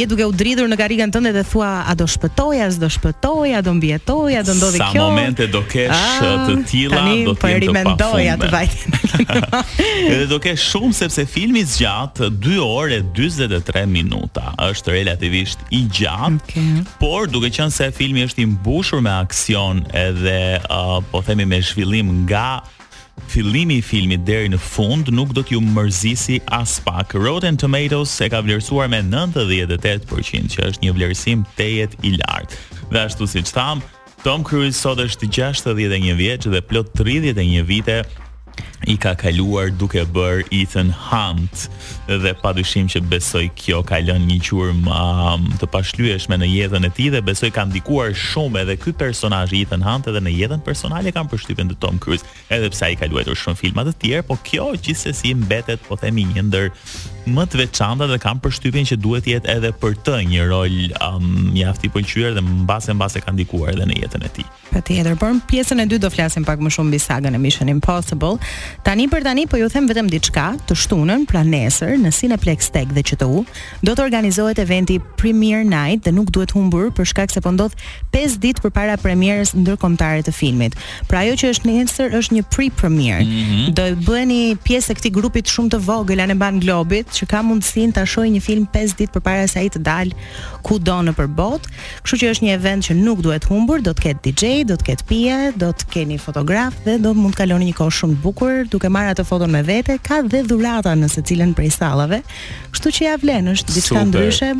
je 0.00 0.06
duke 0.10 0.26
u 0.28 0.34
dridhur 0.42 0.68
në 0.72 0.78
karrigan 0.80 1.14
tënde 1.14 1.32
dhe 1.38 1.44
thua 1.48 1.72
a 1.92 1.96
do 2.00 2.08
shpëtoj, 2.14 2.58
a 2.66 2.70
s'do 2.74 2.90
shpëtoj, 2.98 3.54
a 3.54 3.62
do 3.68 3.74
mbijetoj, 3.78 4.38
a 4.40 4.44
do 4.48 4.56
ndodhi 4.58 4.82
kjo. 4.82 4.92
Sa 4.98 5.10
momente 5.14 5.46
do 5.54 5.62
kesh 5.70 5.94
a, 5.94 6.02
ah, 6.24 6.46
të 6.48 6.58
tilla 6.68 7.06
do 7.24 7.36
po 7.38 7.46
të 7.46 7.54
jetë 7.54 7.70
pa 7.70 7.78
mendoj 7.78 8.22
atë 8.34 8.50
vajtë. 8.54 9.22
Edhe 10.08 10.26
do 10.30 10.38
kesh 10.44 10.66
shumë 10.72 10.96
sepse 11.00 11.24
filmi 11.30 11.62
zgjat 11.66 12.22
2 12.44 12.58
orë 12.64 13.00
43 13.30 13.84
minuta. 13.92 14.52
Është 14.60 14.92
relativisht 14.94 15.58
i 15.74 15.84
gjatë, 15.84 16.38
okay. 16.40 16.80
por 17.00 17.28
duke 17.30 17.50
qenë 17.52 17.74
se 17.74 17.90
filmi 17.94 18.24
është 18.28 18.42
i 18.44 18.48
mbushur 18.54 19.02
me 19.04 19.12
aksion 19.24 19.84
edhe 19.96 20.38
uh, 20.64 20.98
po 21.12 21.20
themi 21.26 21.46
me 21.48 21.60
zhvillim 21.62 22.24
nga 22.24 22.62
Fillimi 23.28 23.80
i 23.80 23.82
filmit 23.82 24.22
deri 24.22 24.46
në 24.48 24.60
fund 24.62 25.08
nuk 25.12 25.32
do 25.34 25.42
t'ju 25.44 25.58
mërzisi 25.74 26.36
as 26.54 26.76
pak. 26.86 27.12
Rotten 27.18 27.58
Tomatoes 27.58 28.12
e 28.22 28.28
ka 28.30 28.38
vlerësuar 28.46 28.86
me 28.88 29.00
98%, 29.02 30.54
që 30.54 30.62
është 30.70 30.86
një 30.86 30.92
vlerësim 30.96 31.42
tejet 31.58 31.96
i 32.06 32.12
lartë. 32.20 32.60
Dhe 32.94 33.02
ashtu 33.02 33.26
si 33.28 33.42
që 33.42 33.52
thamë, 33.58 33.82
Tom 34.22 34.46
Cruise 34.46 34.78
sot 34.78 35.02
është 35.02 35.28
61 35.34 36.14
vjeqë 36.16 36.54
dhe 36.54 36.62
plot 36.70 36.94
31 37.02 37.66
vite 37.68 37.98
i 38.88 38.94
ka 38.96 39.16
kaluar 39.18 39.74
duke 39.76 40.06
bërë 40.14 40.46
Ethan 40.62 40.94
Hunt 41.08 41.66
dhe 42.08 42.32
pa 42.40 42.54
dyshim 42.56 42.86
që 42.88 43.02
besoj 43.12 43.46
kjo 43.58 43.82
ka 43.86 43.98
lënë 44.00 44.24
një 44.30 44.36
qurë 44.48 44.76
um, 44.88 45.44
të 45.60 45.68
pashlyeshme 45.74 46.38
në 46.40 46.48
jetën 46.48 46.86
e 46.88 46.92
ti 46.96 47.10
dhe 47.12 47.20
besoj 47.24 47.50
ka 47.52 47.66
ndikuar 47.68 48.14
shumë 48.16 48.62
edhe 48.64 48.78
këtë 48.80 48.96
personaj 49.02 49.44
Ethan 49.60 49.84
Hunt 49.84 50.08
edhe 50.08 50.22
në 50.24 50.32
jetën 50.38 50.64
personale 50.64 51.12
kam 51.12 51.28
përshtypin 51.28 51.68
të 51.74 51.78
Tom 51.84 52.00
Cruise 52.00 52.24
edhe 52.48 52.72
pësa 52.72 52.88
i 52.94 52.98
ka 52.98 53.10
luetur 53.12 53.36
shumë 53.36 53.60
filmat 53.60 53.90
të 53.92 53.96
tjerë 54.06 54.26
po 54.30 54.38
kjo 54.46 54.70
gjithse 54.80 55.12
si 55.20 55.34
mbetet 55.36 55.84
po 55.84 56.00
themi 56.00 56.24
një 56.32 56.46
ndër 56.48 56.70
më 57.28 57.44
të 57.52 57.58
veçanta 57.66 58.06
dhe 58.08 58.16
kam 58.22 58.38
përshtypin 58.40 58.86
që 58.88 58.96
duhet 59.04 59.26
jetë 59.28 59.52
edhe 59.58 59.68
për 59.82 59.98
të 60.06 60.14
një 60.30 60.46
rol 60.48 60.76
um, 61.04 61.50
afti 61.68 61.90
pëlqyër 61.92 62.38
dhe 62.38 62.44
mbase 62.64 62.96
mbase 62.96 63.20
ka 63.20 63.34
ndikuar 63.36 63.74
edhe 63.74 63.84
në 63.92 64.00
jetën 64.06 64.24
e 64.24 64.32
ti 64.38 64.46
Pa 64.68 64.80
tjetër, 64.84 65.14
por 65.16 65.30
në 65.32 65.44
pjesën 65.48 65.80
e 65.82 65.86
dy 65.88 65.96
do 66.00 66.08
flasim 66.12 66.44
pak 66.44 66.60
më 66.62 66.70
shumë 66.76 66.92
bisagën 66.92 67.34
e 67.34 67.40
Mission 67.40 67.70
Impossible. 67.72 68.34
Tani 68.84 69.06
për 69.08 69.24
tani 69.24 69.46
po 69.48 69.56
ju 69.56 69.70
them 69.72 69.88
vetëm 69.88 70.10
diçka 70.12 70.44
të 70.68 70.76
shtunën, 70.76 71.24
pra 71.30 71.40
nesër, 71.40 71.94
në 72.02 72.10
Cineplex 72.14 72.70
Tech 72.72 72.90
dhe 72.94 73.02
QTU, 73.04 73.42
do 73.86 73.94
të 73.94 74.04
organizohet 74.06 74.58
eventi 74.62 74.98
Premiere 75.20 75.66
Night 75.66 76.06
dhe 76.06 76.12
nuk 76.14 76.30
duhet 76.34 76.54
humbur 76.54 76.90
për 76.94 77.08
shkak 77.12 77.32
se 77.34 77.42
po 77.44 77.52
ndodh 77.54 77.74
5 78.14 78.36
ditë 78.42 78.62
përpara 78.64 78.94
premierës 79.02 79.52
ndërkombëtare 79.58 80.24
të 80.26 80.34
filmit. 80.34 80.76
Pra 81.10 81.24
ajo 81.24 81.36
që 81.42 81.50
është 81.54 81.68
nesër 81.72 82.14
është 82.20 82.36
një 82.38 82.44
pre-premiere. 82.54 83.24
Mm 83.24 83.44
-hmm. 83.44 83.74
Do 83.78 83.86
të 83.94 84.02
bëheni 84.06 84.42
pjesë 84.64 84.92
e 84.92 84.96
këtij 85.00 85.12
grupi 85.18 85.42
të 85.42 85.50
shumë 85.54 85.70
të 85.74 85.78
vogël 85.90 86.20
anë 86.24 86.38
ban 86.44 86.60
globit 86.60 87.06
që 87.16 87.24
ka 87.26 87.40
mundësinë 87.48 87.92
ta 87.98 88.04
shohë 88.06 88.30
një 88.36 88.40
film 88.48 88.66
5 88.76 88.96
ditë 88.98 89.12
përpara 89.14 89.46
se 89.48 89.58
ai 89.58 89.70
të 89.74 89.80
dalë 89.90 90.12
kudo 90.62 90.96
nëpër 91.02 91.26
botë. 91.40 91.68
Kështu 92.02 92.16
që 92.22 92.30
është 92.32 92.44
një 92.46 92.52
event 92.54 92.80
që 92.88 92.92
nuk 93.06 93.20
duhet 93.22 93.44
humbur, 93.50 93.78
do 93.80 93.90
të 93.92 94.02
ketë 94.04 94.20
DJ, 94.24 94.44
do 94.70 94.74
të 94.74 94.84
ketë 94.88 95.04
pije, 95.08 95.38
do 95.56 95.66
të 95.78 95.84
keni 95.92 96.18
fotograf 96.18 96.74
dhe 96.84 96.98
do 96.98 97.14
mund 97.14 97.34
të 97.34 97.38
kaloni 97.44 97.66
një 97.70 97.76
kohë 97.80 97.94
shumë 97.98 98.14
të 98.14 98.22
bukur 98.22 98.54
duke 98.70 98.88
marrë 98.88 99.10
ato 99.10 99.24
foton 99.24 99.50
me 99.50 99.62
vete, 99.62 99.98
ka 100.08 100.16
dhe 100.30 100.40
dhurata 100.48 100.90
në 101.00 101.08
secilën 101.14 101.52
prej 101.54 101.70
sa 101.70 101.87
rallave. 101.88 102.20
Kështu 102.74 102.92
që 102.98 103.06
ja 103.08 103.14
vlen 103.22 103.50
është 103.54 103.78
diçka 103.78 104.04
ndryshe, 104.10 104.52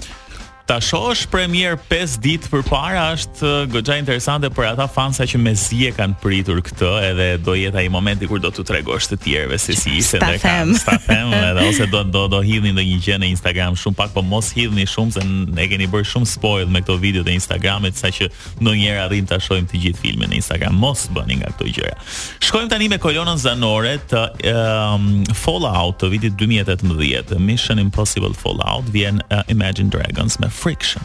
ta 0.69 0.77
shohësh 0.85 1.23
premier 1.33 1.79
5 1.89 2.19
ditë 2.21 2.51
përpara 2.53 3.07
është 3.17 3.51
goxha 3.73 3.95
interesante 3.97 4.51
për 4.53 4.67
ata 4.75 4.85
fansa 4.93 5.25
që 5.31 5.39
me 5.41 5.55
zje 5.57 5.95
kanë 5.97 6.19
pritur 6.21 6.59
këtë 6.67 6.91
edhe 7.07 7.29
do 7.41 7.55
jetë 7.57 7.81
ai 7.81 7.87
momenti 7.95 8.29
kur 8.29 8.43
do 8.45 8.51
t'u 8.53 8.67
tregosh 8.69 9.09
të 9.09 9.17
tjerëve 9.25 9.57
se 9.59 9.73
si 9.79 9.95
ishte 9.97 10.21
ndër 10.21 10.37
ka. 10.43 10.53
Sta 10.77 10.99
edhe 11.15 11.65
ose 11.71 11.87
do 11.89 12.03
do 12.13 12.27
do 12.35 12.41
hidhni 12.45 12.75
ndonjë 12.77 12.99
gjë 13.07 13.17
në 13.23 13.31
Instagram 13.33 13.79
shumë 13.81 13.97
pak, 14.03 14.13
po 14.13 14.21
mos 14.29 14.51
hidhni 14.59 14.85
shumë 14.93 15.17
se 15.17 15.25
ne 15.25 15.67
keni 15.73 15.89
bërë 15.89 16.11
shumë 16.13 16.29
spoil 16.35 16.69
me 16.69 16.83
këto 16.85 16.99
video 17.01 17.25
të 17.25 17.33
Instagramit 17.39 17.97
saqë 18.03 18.29
ndonjëherë 18.61 19.07
arrim 19.07 19.29
ta 19.33 19.41
shohim 19.41 19.65
të 19.73 19.81
gjithë 19.87 20.05
filmin 20.05 20.33
në 20.35 20.41
Instagram. 20.43 20.77
Mos 20.85 21.07
bëni 21.17 21.41
nga 21.41 21.55
këto 21.55 21.71
gjëra. 21.79 21.97
Shkojmë 22.45 22.73
tani 22.75 22.91
me 22.93 23.01
kolonën 23.01 23.41
zanore 23.41 23.97
të 24.13 24.25
um, 24.53 25.09
Fallout 25.33 25.97
të 26.05 26.13
vitit 26.13 26.37
2018, 26.45 27.39
Mission 27.41 27.81
Impossible 27.81 28.35
Fallout 28.37 28.93
vjen 28.93 29.25
uh, 29.33 29.41
Imagine 29.49 29.89
Dragons 29.95 30.37
me 30.45 30.53
Friction. 30.59 31.03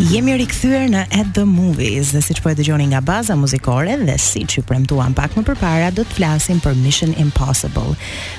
Jemi 0.00 0.32
rikthyer 0.34 0.86
në 0.90 1.02
At 1.14 1.34
the 1.36 1.42
Movies 1.46 2.14
dhe 2.16 2.20
siç 2.24 2.38
po 2.42 2.48
e 2.50 2.56
dëgjoni 2.56 2.86
nga 2.90 3.02
baza 3.04 3.34
muzikore 3.38 3.92
dhe 4.08 4.14
siç 4.18 4.56
ju 4.56 4.62
premtuam 4.66 5.12
pak 5.14 5.34
më 5.36 5.42
parë, 5.50 5.90
do 5.94 6.00
të 6.08 6.16
flasim 6.16 6.62
për 6.64 6.74
Mission 6.80 7.12
Impossible. 7.20 7.92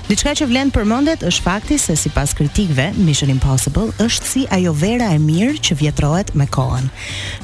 Diçka 0.10 0.34
që 0.40 0.48
vlen 0.50 0.74
përmendet 0.76 1.24
është 1.30 1.46
fakti 1.46 1.78
se 1.80 1.96
sipas 2.00 2.34
kritikëve, 2.40 2.90
Mission 2.98 3.32
Impossible 3.32 3.94
është 4.02 4.32
si 4.34 4.44
ajo 4.58 4.74
vera 4.74 5.12
e 5.14 5.22
mirë 5.24 5.62
që 5.68 5.78
vjetrohet 5.84 6.34
me 6.40 6.50
kohën. 6.58 6.90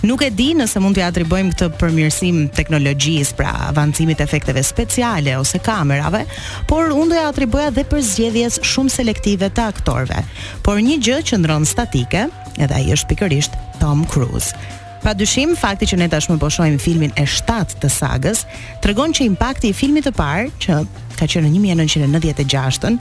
Nuk 0.10 0.26
e 0.26 0.32
di 0.36 0.50
nëse 0.58 0.82
mund 0.84 0.98
t'i 0.98 1.06
atribojmë 1.06 1.54
këtë 1.54 1.70
përmirësim 1.80 2.42
teknologjisë, 2.58 3.38
pra 3.40 3.54
avancimit 3.70 4.20
të 4.20 4.26
efekteve 4.28 4.66
speciale 4.68 5.38
ose 5.40 5.62
kamerave, 5.64 6.26
por 6.72 6.90
unë 6.92 7.14
do 7.14 7.22
ja 7.24 7.30
atribuoja 7.30 7.72
dhe 7.78 7.86
për 7.94 8.04
zgjedhjes 8.12 8.60
shumë 8.74 8.98
selektive 9.00 9.52
të 9.54 9.70
aktorëve. 9.76 10.26
Por 10.66 10.82
një 10.82 10.98
gjë 11.08 11.22
që 11.30 11.44
ndron 11.46 11.70
statike 11.70 12.28
edhe 12.58 12.76
ai 12.80 12.90
është 12.94 13.14
pikërisht 13.14 13.58
Tom 13.80 14.06
Cruise. 14.12 14.54
Pa 15.00 15.14
dyshim, 15.16 15.54
fakti 15.56 15.88
që 15.88 16.00
ne 16.02 16.08
tashmë 16.12 16.36
po 16.42 16.50
shohim 16.52 16.80
filmin 16.82 17.14
e 17.16 17.24
7 17.24 17.80
të 17.80 17.92
sagës 17.94 18.44
tregon 18.84 19.14
që 19.16 19.30
impakti 19.30 19.72
i 19.72 19.76
filmit 19.80 20.10
të 20.10 20.16
parë 20.20 20.52
që 20.66 20.82
ka 21.20 21.28
qenë 21.30 21.50
në 21.52 21.62
1996-ën. 21.76 22.98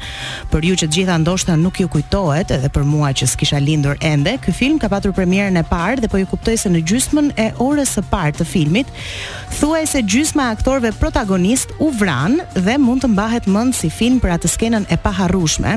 Për 0.53 0.67
ju 0.69 0.77
që 0.83 0.89
të 0.89 0.97
gjitha 0.99 1.17
ndoshta 1.23 1.57
nuk 1.59 1.79
ju 1.83 1.89
kujtohet, 1.93 2.51
edhe 2.57 2.71
për 2.73 2.87
mua 2.89 3.13
që 3.17 3.29
s'kisha 3.33 3.61
lindur 3.63 3.99
ende, 4.05 4.37
ky 4.43 4.55
film 4.57 4.79
ka 4.83 4.91
patur 4.93 5.15
premierën 5.17 5.61
e 5.61 5.65
parë 5.69 6.03
dhe 6.03 6.11
po 6.13 6.21
ju 6.21 6.29
kuptoj 6.33 6.57
se 6.61 6.73
në 6.73 6.83
gjysmën 6.89 7.31
e 7.39 7.49
orës 7.63 7.95
së 7.99 8.05
parë 8.11 8.37
të 8.41 8.47
filmit, 8.49 8.91
thuaj 9.59 9.85
se 9.93 10.03
gjysma 10.03 10.49
e 10.49 10.57
aktorëve 10.59 10.93
protagonist 11.01 11.73
u 11.83 11.91
vran 11.99 12.39
dhe 12.57 12.77
mund 12.83 13.05
të 13.05 13.13
mbahet 13.15 13.49
mend 13.51 13.77
si 13.79 13.91
film 13.93 14.19
për 14.23 14.35
atë 14.39 14.51
skenën 14.57 14.89
e 14.95 14.99
paharrueshme, 15.03 15.77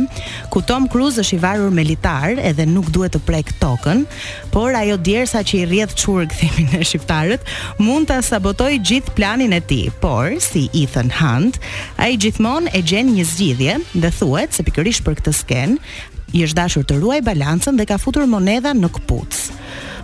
ku 0.54 0.64
Tom 0.72 0.88
Cruise 0.92 1.22
është 1.22 1.38
i 1.38 1.42
varur 1.46 1.72
me 1.74 1.86
litar 1.86 2.40
edhe 2.42 2.66
nuk 2.66 2.90
duhet 2.96 3.14
të 3.16 3.22
prek 3.28 3.54
tokën, 3.62 4.06
por 4.54 4.74
ajo 4.80 4.98
djersa 4.98 5.44
që 5.46 5.60
i 5.62 5.68
rrjedh 5.70 5.96
çurg 6.00 6.34
themin 6.40 6.72
ne 6.76 6.82
shqiptarët, 6.86 7.46
mund 7.82 8.10
ta 8.10 8.22
sabotojë 8.26 8.82
gjithë 8.90 9.16
planin 9.18 9.54
e 9.56 9.62
tij. 9.62 9.88
Por 10.02 10.32
si 10.42 10.68
Ethan 10.78 11.10
Hunt, 11.14 11.58
ai 12.02 12.16
gjithmonë 12.32 12.72
e 12.78 12.84
gjen 12.88 13.10
një 13.18 13.24
zgjidhje 13.28 13.74
dhe 14.04 14.12
thuhet 14.18 14.56
se 14.56 14.64
pikërisht 14.64 15.04
për 15.06 15.18
këtë 15.20 15.32
sken 15.36 15.78
i 16.32 16.46
është 16.46 16.58
dashur 16.58 16.84
të 16.88 17.00
ruaj 17.02 17.22
balancën 17.28 17.76
dhe 17.76 17.86
ka 17.90 17.98
futur 18.00 18.28
monedha 18.30 18.72
në 18.78 18.90
kputz. 19.00 19.50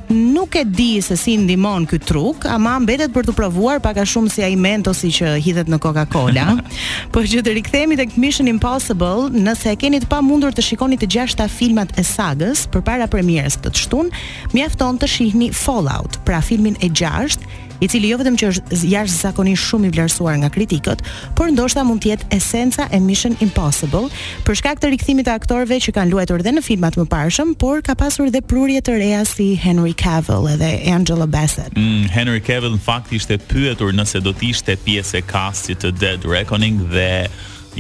Nuk 0.08 0.56
e 0.56 0.62
di 0.64 1.02
se 1.04 1.18
si 1.20 1.34
ndihmon 1.36 1.84
ky 1.90 1.98
truk, 2.00 2.46
ama 2.48 2.78
mbetet 2.80 3.12
për 3.12 3.26
të 3.28 3.34
provuar 3.36 3.82
pak 3.84 3.98
a 4.00 4.06
shumë 4.08 4.32
si 4.32 4.44
ai 4.46 4.54
mentosi 4.56 5.10
që 5.18 5.34
hidhet 5.44 5.68
në 5.68 5.82
Coca-Cola. 5.84 6.46
po 7.16 7.24
që 7.28 7.42
të 7.44 7.56
rikthehemi 7.58 7.98
tek 8.00 8.16
Mission 8.16 8.48
Impossible, 8.48 9.28
nëse 9.36 9.74
e 9.74 9.80
keni 9.84 10.00
të 10.04 10.08
pamundur 10.12 10.56
të 10.56 10.64
shikoni 10.64 11.00
të 11.02 11.10
gjashta 11.12 11.50
filmat 11.52 11.92
e 12.00 12.08
sagës 12.08 12.66
përpara 12.72 13.10
premierës 13.12 13.60
këtë 13.60 13.84
shtunë, 13.84 14.24
mjafton 14.56 15.00
të 15.04 15.12
shihni 15.12 15.52
Fallout, 15.52 16.22
pra 16.28 16.40
filmin 16.44 16.80
e 16.80 16.88
6 16.88 17.42
i 17.82 17.88
cili 17.88 18.10
jo 18.12 18.18
vetëm 18.20 18.36
që 18.40 18.48
është 18.54 18.80
jashtëzakonisht 18.92 19.68
shumë 19.70 19.90
i 19.90 19.92
vlerësuar 19.94 20.38
nga 20.42 20.50
kritikët, 20.54 21.04
por 21.38 21.52
ndoshta 21.54 21.84
mund 21.88 22.02
të 22.04 22.14
jetë 22.14 22.30
esenca 22.38 22.88
e 22.94 23.00
Mission 23.04 23.36
Impossible, 23.44 24.08
për 24.48 24.60
shkak 24.62 24.82
të 24.82 24.92
rikthimit 24.94 25.28
të 25.28 25.36
aktorëve 25.40 25.78
që 25.88 25.94
kanë 25.98 26.14
luajtur 26.14 26.44
dhe 26.46 26.56
në 26.58 26.64
filmat 26.66 26.98
më 27.00 27.08
parëshëm, 27.12 27.52
por 27.62 27.82
ka 27.86 27.96
pasur 28.00 28.32
dhe 28.34 28.42
prurje 28.42 28.82
të 28.88 28.98
reja 29.02 29.24
si 29.30 29.52
Henry 29.62 29.94
Cavill 29.98 30.50
edhe 30.56 30.72
Angela 30.94 31.28
Bassett. 31.28 31.76
Mm, 31.78 32.08
Henry 32.18 32.42
Cavill 32.44 32.78
në 32.78 32.82
fakt 32.86 33.14
ishte 33.18 33.38
pyetur 33.52 33.94
nëse 33.98 34.24
do 34.26 34.34
të 34.34 34.52
ishte 34.54 34.78
pjesë 34.86 35.22
e 35.22 35.28
castit 35.30 35.84
të 35.84 35.94
Dead 36.02 36.26
Reckoning 36.30 36.82
dhe 36.94 37.12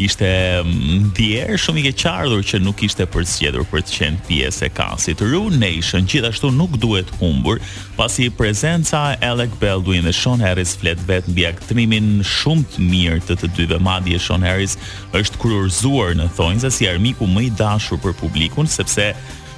ishte 0.01 0.29
mm, 0.61 1.09
ndier 1.11 1.57
shumë 1.59 1.81
i 1.81 1.85
keqardhur 1.89 2.43
që 2.45 2.59
nuk 2.63 2.81
ishte 2.85 3.05
përzgjedhur 3.13 3.65
për 3.71 3.83
të 3.87 3.95
qenë 3.97 4.21
pjesë 4.27 4.67
e 4.67 4.71
kasit 4.77 5.23
Ru 5.25 5.41
Nation 5.53 6.05
gjithashtu 6.09 6.51
nuk 6.53 6.77
duhet 6.81 7.09
humbur 7.21 7.59
pasi 7.97 8.29
prezenca 8.29 9.03
e 9.15 9.31
Alec 9.33 9.53
Baldwin 9.61 10.05
dhe 10.07 10.13
Sean 10.15 10.43
Harris 10.45 10.75
flet 10.79 11.01
vetë 11.09 11.33
mbi 11.33 11.47
aktrimin 11.49 12.11
shumë 12.27 12.67
të 12.75 12.87
mirë 12.91 13.21
të 13.29 13.39
të 13.41 13.51
dyve 13.57 13.81
madje 13.87 14.21
Sean 14.27 14.45
Harris 14.45 14.77
është 15.17 15.41
kurorzuar 15.41 16.15
në 16.19 16.29
thonjë 16.37 16.65
se 16.67 16.73
si 16.77 16.89
armiku 16.91 17.27
më 17.31 17.47
i 17.49 17.53
dashur 17.59 17.99
për 18.03 18.15
publikun 18.21 18.69
sepse 18.69 19.11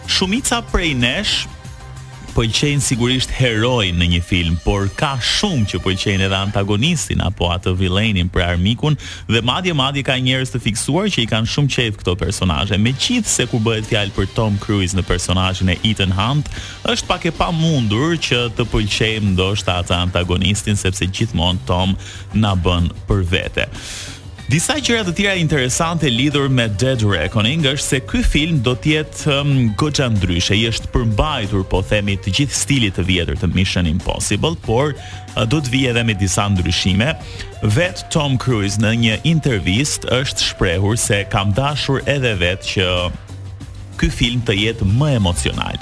shumica 0.09 0.63
prej 0.71 0.93
nesh 1.03 1.37
pëlqejnë 2.39 2.79
sigurisht 2.83 3.31
herojnë 3.35 3.99
në 3.99 4.05
një 4.13 4.19
film, 4.23 4.53
por 4.63 4.85
ka 4.95 5.17
shumë 5.19 5.65
që 5.73 5.79
pëlqejnë 5.83 6.25
edhe 6.29 6.37
antagonistin 6.37 7.19
apo 7.25 7.49
atë 7.51 7.73
villainin 7.81 8.29
për 8.31 8.45
armikun 8.53 8.95
dhe 9.27 9.41
madje 9.43 9.73
madje 9.75 10.05
ka 10.07 10.15
njerëz 10.23 10.53
të 10.53 10.61
fiksuar 10.63 11.09
që 11.11 11.23
i 11.23 11.27
kanë 11.33 11.51
shumë 11.53 11.71
qejf 11.75 11.97
këto 11.99 12.13
personazhe. 12.21 12.79
Megjithse 12.79 13.43
kur 13.51 13.59
bëhet 13.65 13.89
fjalë 13.91 14.15
për 14.15 14.29
Tom 14.37 14.55
Cruise 14.63 14.95
në 14.95 15.03
personazhin 15.09 15.73
e 15.73 15.75
Ethan 15.91 16.15
Hunt, 16.15 16.47
është 16.87 17.09
pak 17.11 17.27
e 17.27 17.33
pamundur 17.41 18.15
që 18.29 18.45
të 18.55 18.67
pëlqejmë 18.71 19.33
ndoshta 19.35 19.81
atë 19.83 19.97
antagonistin 20.05 20.79
sepse 20.79 21.09
gjithmonë 21.11 21.65
Tom 21.67 21.97
na 22.39 22.53
bën 22.55 22.87
për 23.09 23.25
vete. 23.35 23.67
Disa 24.49 24.79
gjëra 24.81 25.03
të 25.05 25.11
tjera 25.13 25.33
interesante 25.37 26.09
lidhur 26.09 26.47
me 26.49 26.63
Dead 26.81 27.03
Reckoning 27.05 27.67
është 27.69 27.83
se 27.85 27.99
ky 28.09 28.21
film 28.25 28.63
do 28.65 28.71
të 28.81 28.95
jetë 28.95 29.35
um, 29.35 29.51
goxha 29.77 30.07
ndryshe. 30.09 30.55
I 30.57 30.63
është 30.71 30.89
përmbajtur 30.95 31.67
po 31.69 31.83
themi 31.85 32.15
të 32.17 32.33
gjithë 32.39 32.57
stilit 32.57 32.97
të 32.97 33.05
vjetër 33.11 33.37
të 33.43 33.49
Mission 33.53 33.85
Impossible, 33.91 34.57
por 34.65 34.95
uh, 34.97 35.45
do 35.45 35.61
të 35.61 35.69
vijë 35.75 35.91
edhe 35.91 36.05
me 36.09 36.17
disa 36.17 36.47
ndryshime. 36.49 37.11
Vet 37.77 38.01
Tom 38.09 38.39
Cruise 38.41 38.81
në 38.81 38.95
një 39.05 39.19
intervistë 39.35 40.09
është 40.17 40.47
shprehur 40.49 40.97
se 40.97 41.21
kam 41.29 41.53
dashur 41.57 42.01
edhe 42.09 42.33
vet 42.41 42.65
që 42.73 42.89
ky 44.01 44.09
film 44.09 44.41
të 44.49 44.57
jetë 44.65 44.89
më 44.97 45.13
emocional. 45.21 45.77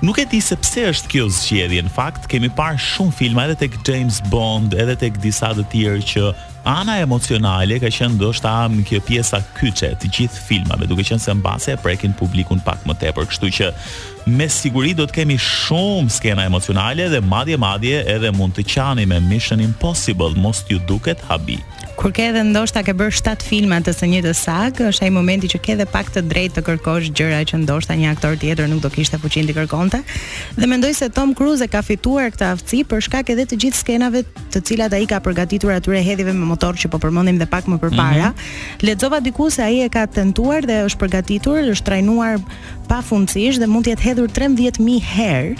Nuk 0.00 0.16
e 0.22 0.24
di 0.30 0.38
se 0.40 0.56
pse 0.62 0.88
është 0.94 1.10
kjo 1.12 1.28
zgjedhje. 1.42 1.84
Në 1.84 1.90
fakt 1.92 2.30
kemi 2.30 2.48
parë 2.56 2.80
shumë 2.88 3.18
filma 3.20 3.44
edhe 3.50 3.66
tek 3.66 3.80
James 3.84 4.22
Bond, 4.32 4.72
edhe 4.78 4.94
tek 5.04 5.18
disa 5.28 5.52
të 5.58 5.68
tjerë 5.74 6.06
që 6.12 6.30
Ana 6.66 6.98
emocionale 6.98 7.78
ka 7.78 7.86
qenë 7.92 8.16
ndoshta 8.18 8.50
në 8.72 8.82
kjo 8.88 8.98
pjesa 9.06 9.38
kyçe 9.56 9.92
të 10.02 10.08
gjithë 10.16 10.42
filmave, 10.48 10.88
duke 10.90 11.04
qenë 11.06 11.22
se 11.22 11.34
mbase 11.38 11.74
e 11.76 11.80
prekin 11.84 12.14
publikun 12.18 12.58
pak 12.66 12.82
më 12.88 12.96
tepër, 13.02 13.28
kështu 13.30 13.50
që 13.60 13.68
me 14.34 14.48
siguri 14.50 14.94
do 14.98 15.06
të 15.06 15.20
kemi 15.20 15.38
shumë 15.38 16.10
skena 16.10 16.48
emocionale 16.50 17.06
dhe 17.14 17.22
madje 17.24 17.56
madje 17.62 18.02
edhe 18.16 18.32
mund 18.34 18.58
të 18.58 18.66
qani 18.74 19.06
me 19.06 19.20
Mission 19.30 19.62
Impossible, 19.68 20.34
mos 20.42 20.64
ju 20.68 20.82
duket 20.90 21.22
habi. 21.30 21.60
Kur 21.98 22.12
ke 22.14 22.28
edhe 22.30 22.44
ndoshta 22.46 22.84
ke 22.86 22.92
bër 22.94 23.10
7 23.10 23.42
filma 23.42 23.80
të 23.82 23.90
së 23.90 24.06
njëjtës 24.10 24.40
sagë, 24.46 24.84
është 24.92 25.04
ai 25.04 25.10
momenti 25.10 25.48
që 25.50 25.58
ke 25.64 25.72
edhe 25.74 25.84
pak 25.90 26.12
të 26.14 26.20
drejtë 26.30 26.54
të 26.54 26.62
kërkosh 26.68 27.08
gjëra 27.18 27.40
që 27.50 27.58
ndoshta 27.64 27.96
një 27.98 28.12
aktor 28.12 28.36
tjetër 28.38 28.68
nuk 28.70 28.84
do 28.84 28.90
kishte 28.94 29.18
fuqinë 29.18 29.48
të 29.50 29.56
kërkonte. 29.56 29.98
Dhe 30.54 30.68
mendoj 30.70 30.92
se 30.94 31.08
Tom 31.16 31.32
Cruise 31.34 31.64
e 31.64 31.72
ka 31.72 31.82
fituar 31.82 32.30
këtë 32.30 32.46
aftësi 32.52 32.84
për 32.86 33.02
shkak 33.08 33.32
edhe 33.34 33.48
të 33.50 33.58
gjithë 33.64 33.80
skenave 33.82 34.22
të 34.54 34.62
cilat 34.70 34.94
ai 34.94 35.08
ka 35.10 35.18
përgatitur 35.26 35.74
atyre 35.74 36.04
hedhjeve 36.06 36.36
me 36.38 36.46
motor 36.52 36.78
që 36.78 36.86
po 36.94 37.00
përmendim 37.02 37.40
dhe 37.42 37.48
pak 37.56 37.66
më 37.72 37.80
përpara. 37.82 38.30
Mm 38.30 38.30
-hmm. 38.30 38.84
Lexova 38.86 39.18
diku 39.26 39.50
se 39.50 39.64
ai 39.66 39.80
e 39.82 39.88
ka 39.88 40.06
tentuar 40.06 40.60
dhe 40.70 40.76
është 40.86 41.00
përgatitur, 41.02 41.56
është 41.74 41.86
trajnuar 41.90 42.38
pafundësisht 42.90 43.58
dhe 43.58 43.66
mund 43.74 43.84
të 43.90 43.98
jetë 43.98 44.06
hedhur 44.06 44.28
13000 44.38 45.02
herë 45.16 45.52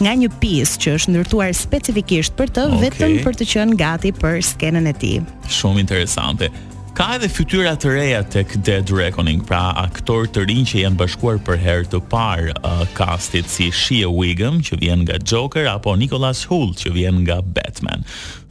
nga 0.00 0.12
një 0.16 0.28
pjesë 0.42 0.80
që 0.84 0.94
është 1.00 1.14
ndërtuar 1.14 1.52
specifikisht 1.56 2.34
për 2.38 2.52
të, 2.56 2.66
okay. 2.70 2.84
vetëm 2.86 3.16
për 3.24 3.36
të 3.40 3.48
qenë 3.52 3.76
gati 3.80 4.12
për 4.20 4.40
skenën 4.52 4.88
e 4.92 4.94
tij. 5.00 5.20
Shumë 5.58 5.82
interesante. 5.84 6.50
Ka 6.96 7.10
edhe 7.18 7.28
fytyra 7.28 7.74
të 7.76 7.90
reja 7.92 8.22
tek 8.32 8.54
Dead 8.64 8.88
Reckoning, 8.96 9.42
pra 9.44 9.58
aktor 9.82 10.30
të 10.32 10.46
rinj 10.48 10.62
që 10.70 10.78
janë 10.86 10.96
bashkuar 11.02 11.42
për 11.44 11.58
herë 11.60 11.88
të 11.92 12.00
parë 12.12 12.54
uh, 12.56 12.86
kastit 12.96 13.50
si 13.52 13.66
Shia 13.68 14.08
Wiggum 14.08 14.62
që 14.64 14.78
vjen 14.80 15.02
nga 15.04 15.18
Joker 15.20 15.68
apo 15.74 15.92
Nicholas 16.00 16.46
Hoult 16.48 16.80
që 16.80 16.94
vjen 16.96 17.20
nga 17.26 17.42
Batman. 17.44 18.06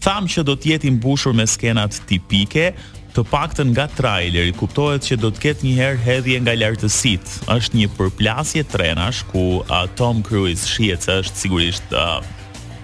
Tham 0.06 0.30
që 0.30 0.45
do 0.45 0.54
të 0.62 0.75
jetë 0.75 0.91
i 0.91 0.93
mbushur 0.99 1.34
me 1.34 1.47
skenat 1.49 1.97
tipike, 2.10 2.75
të 3.15 3.23
paktën 3.32 3.69
nga 3.71 3.86
traileri 3.95 4.51
kuptohet 4.60 5.06
që 5.08 5.17
do 5.23 5.30
të 5.32 5.41
ketë 5.45 5.65
një 5.69 5.75
herë 5.78 6.01
hedhje 6.04 6.39
nga 6.43 6.56
lartësitë. 6.60 7.38
Është 7.56 7.78
një 7.80 7.89
përplasje 7.95 8.65
trenash 8.71 9.21
ku 9.32 9.45
uh, 9.62 9.86
Tom 9.95 10.19
Cruise 10.28 10.67
shihet 10.67 11.06
se 11.08 11.15
është 11.23 11.43
sigurisht 11.45 11.95
uh, 11.95 12.19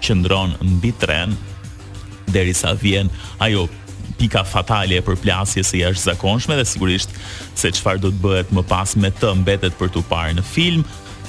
qëndron 0.04 0.56
mbi 0.78 0.94
tren 1.02 1.36
derisa 2.32 2.72
vjen 2.80 3.12
ajo 3.44 3.66
pika 4.22 4.44
fatale 4.46 5.00
për 5.02 5.16
plasjes 5.18 5.72
se 5.72 5.80
jashtë 5.80 6.04
zakonshme 6.12 6.54
dhe 6.58 6.62
sigurisht 6.68 7.14
se 7.58 7.70
qëfar 7.74 7.98
do 8.02 8.12
të 8.12 8.20
bëhet 8.22 8.50
më 8.54 8.62
pas 8.70 8.92
me 9.02 9.10
të 9.18 9.32
mbetet 9.40 9.74
për 9.80 9.90
të 9.96 10.02
parë 10.10 10.36
në 10.38 10.44
film, 10.46 10.84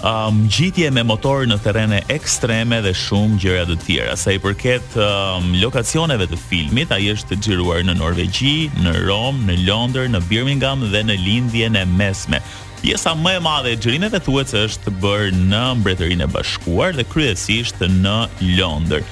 um, 0.05 0.43
gjitje 0.53 0.91
me 0.93 1.01
motor 1.09 1.47
në 1.49 1.57
terene 1.65 2.03
ekstreme 2.13 2.83
dhe 2.85 2.91
shumë 3.03 3.39
gjëra 3.41 3.63
të 3.71 3.79
tjera. 3.85 4.13
Sa 4.17 4.35
i 4.35 4.41
përket 4.43 4.93
um, 5.01 5.47
lokacioneve 5.63 6.29
të 6.29 6.37
filmit, 6.45 6.93
ai 6.93 7.09
është 7.15 7.39
xhiruar 7.41 7.81
në 7.89 7.97
Norvegji, 7.97 8.69
në 8.85 8.93
Rom, 9.07 9.41
në 9.49 9.57
Londër, 9.65 10.11
në 10.13 10.21
Birmingham 10.29 10.85
dhe 10.93 11.01
në 11.07 11.17
lindjen 11.23 11.79
e 11.81 11.85
mesme. 11.97 12.43
Pjesa 12.83 13.15
më 13.17 13.37
e 13.39 13.41
madhe 13.49 13.73
e 13.73 13.79
xhirimeve 13.79 14.21
thuhet 14.21 14.53
se 14.53 14.67
është 14.67 14.93
bërë 15.01 15.33
në 15.49 15.65
Mbretërinë 15.81 16.27
e 16.29 16.33
Bashkuar 16.35 16.93
dhe 16.99 17.07
kryesisht 17.09 17.81
në 17.89 18.17
Londër. 18.59 19.05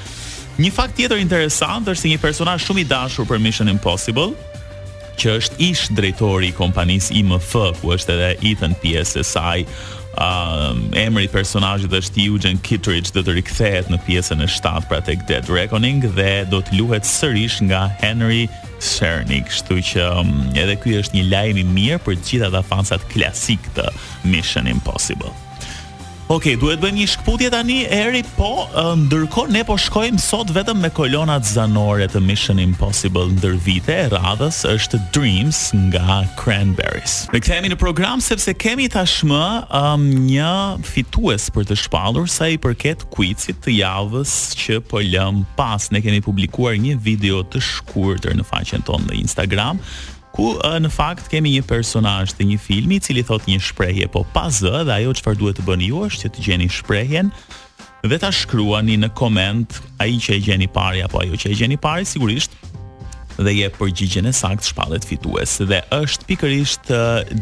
Një 0.60 0.70
fakt 0.76 0.98
tjetër 1.00 1.22
interesant 1.24 1.88
është 1.88 2.02
se 2.02 2.10
një 2.12 2.20
personaj 2.22 2.58
shumë 2.66 2.82
i 2.84 2.88
dashur 2.90 3.28
për 3.30 3.40
Mission 3.40 3.70
Impossible, 3.72 4.34
që 5.22 5.36
është 5.40 5.60
ish 5.64 5.86
drejtori 5.96 6.50
i 6.52 6.56
kompanisë 6.58 7.16
IMF, 7.22 7.54
ku 7.80 7.92
është 7.96 8.16
edhe 8.18 8.30
Ethan 8.52 8.74
Pierce 8.82 9.16
e 9.22 9.28
saj, 9.28 9.64
um, 10.20 10.82
emri 11.00 11.28
i 11.28 11.32
personazhit 11.32 11.94
është 11.96 12.24
Eugene 12.26 12.60
Kittridge 12.66 13.14
do 13.16 13.24
të 13.24 13.38
rikthehet 13.40 13.92
në 13.94 14.00
pjesën 14.10 14.44
e 14.44 14.50
7 14.52 14.90
pra 14.92 15.00
tek 15.08 15.24
Dead 15.30 15.48
Reckoning 15.54 16.04
dhe 16.18 16.34
do 16.52 16.60
të 16.66 16.80
luhet 16.82 17.08
sërish 17.08 17.62
nga 17.70 17.86
Henry 18.02 18.50
Cernik, 18.82 19.48
kështu 19.54 19.78
që 19.94 20.10
um, 20.18 20.34
edhe 20.58 20.76
ky 20.84 20.98
është 21.00 21.20
një 21.20 21.24
lajm 21.32 21.62
i 21.64 21.68
mirë 21.78 22.02
për 22.10 22.20
të 22.20 22.28
gjithë 22.34 22.52
ata 22.52 22.66
fansat 22.68 23.08
klasik 23.14 23.72
të 23.78 23.88
Mission 24.28 24.68
Impossible. 24.74 25.32
Ok, 26.32 26.46
duhet 26.56 26.80
bëjmë 26.80 26.96
një 27.02 27.06
shkputje 27.12 27.50
tani 27.52 27.82
Eri, 27.92 28.22
po 28.38 28.64
ndërkohë 28.72 29.52
ne 29.52 29.66
po 29.68 29.76
shkojmë 29.82 30.22
sot 30.24 30.52
vetëm 30.56 30.78
me 30.80 30.88
kolonat 30.96 31.44
zanore 31.50 32.06
të 32.08 32.22
Mission 32.24 32.62
Impossible 32.64 33.26
ndër 33.34 33.58
vite 33.66 33.98
e 34.06 34.06
radhës 34.14 34.62
është 34.72 35.00
Dreams 35.12 35.60
nga 35.90 36.22
Cranberries. 36.40 37.18
Ne 37.36 37.42
kemi 37.44 37.74
në 37.74 37.80
program 37.84 38.24
sepse 38.24 38.54
kemi 38.64 38.88
tashmë 38.94 39.42
um, 39.82 40.08
një 40.32 40.54
fitues 40.88 41.50
për 41.52 41.68
të 41.74 41.78
shpallur 41.84 42.32
sa 42.32 42.48
i 42.54 42.56
përket 42.64 43.04
quizit 43.12 43.60
të 43.66 43.76
javës 43.82 44.38
që 44.62 44.80
po 44.88 45.04
lëm 45.04 45.44
pas. 45.60 45.92
Ne 45.92 46.00
kemi 46.06 46.24
publikuar 46.24 46.80
një 46.80 46.96
video 47.10 47.44
të 47.44 47.60
shkurtër 47.74 48.40
në 48.40 48.48
faqen 48.54 48.88
tonë 48.88 49.12
në 49.12 49.20
Instagram 49.26 49.84
ku 50.36 50.54
në 50.60 50.92
fakt 50.92 51.28
kemi 51.32 51.56
një 51.58 51.66
personazh 51.68 52.34
të 52.38 52.48
një 52.54 52.60
filmi 52.64 52.98
i 53.00 53.04
cili 53.04 53.24
thot 53.28 53.48
një 53.50 53.60
shprehje, 53.64 54.08
po 54.12 54.24
pa 54.36 54.48
z 54.52 54.72
dhe 54.88 54.96
ajo 55.00 55.14
çfarë 55.20 55.40
duhet 55.42 55.60
të 55.60 55.68
bëni 55.68 55.92
ju 55.92 56.04
është 56.08 56.26
që 56.26 56.32
të 56.36 56.46
gjeni 56.48 56.70
shprehjen 56.72 57.32
dhe 58.08 58.18
ta 58.18 58.32
shkruani 58.34 58.96
në 58.98 59.12
koment 59.18 59.78
ai 60.02 60.16
që 60.18 60.40
e 60.40 60.44
gjeni 60.48 60.68
parë 60.76 61.06
apo 61.06 61.22
ajo 61.22 61.38
që 61.38 61.52
e 61.52 61.58
gjeni 61.60 61.78
parë 61.84 62.08
sigurisht 62.10 62.56
dhe 63.46 63.54
je 63.58 63.68
përgjigjen 63.76 64.28
e 64.30 64.34
saktë 64.36 64.70
shpallet 64.72 65.06
fitues. 65.08 65.58
Dhe 65.70 65.80
është 65.98 66.28
pikërisht 66.30 66.90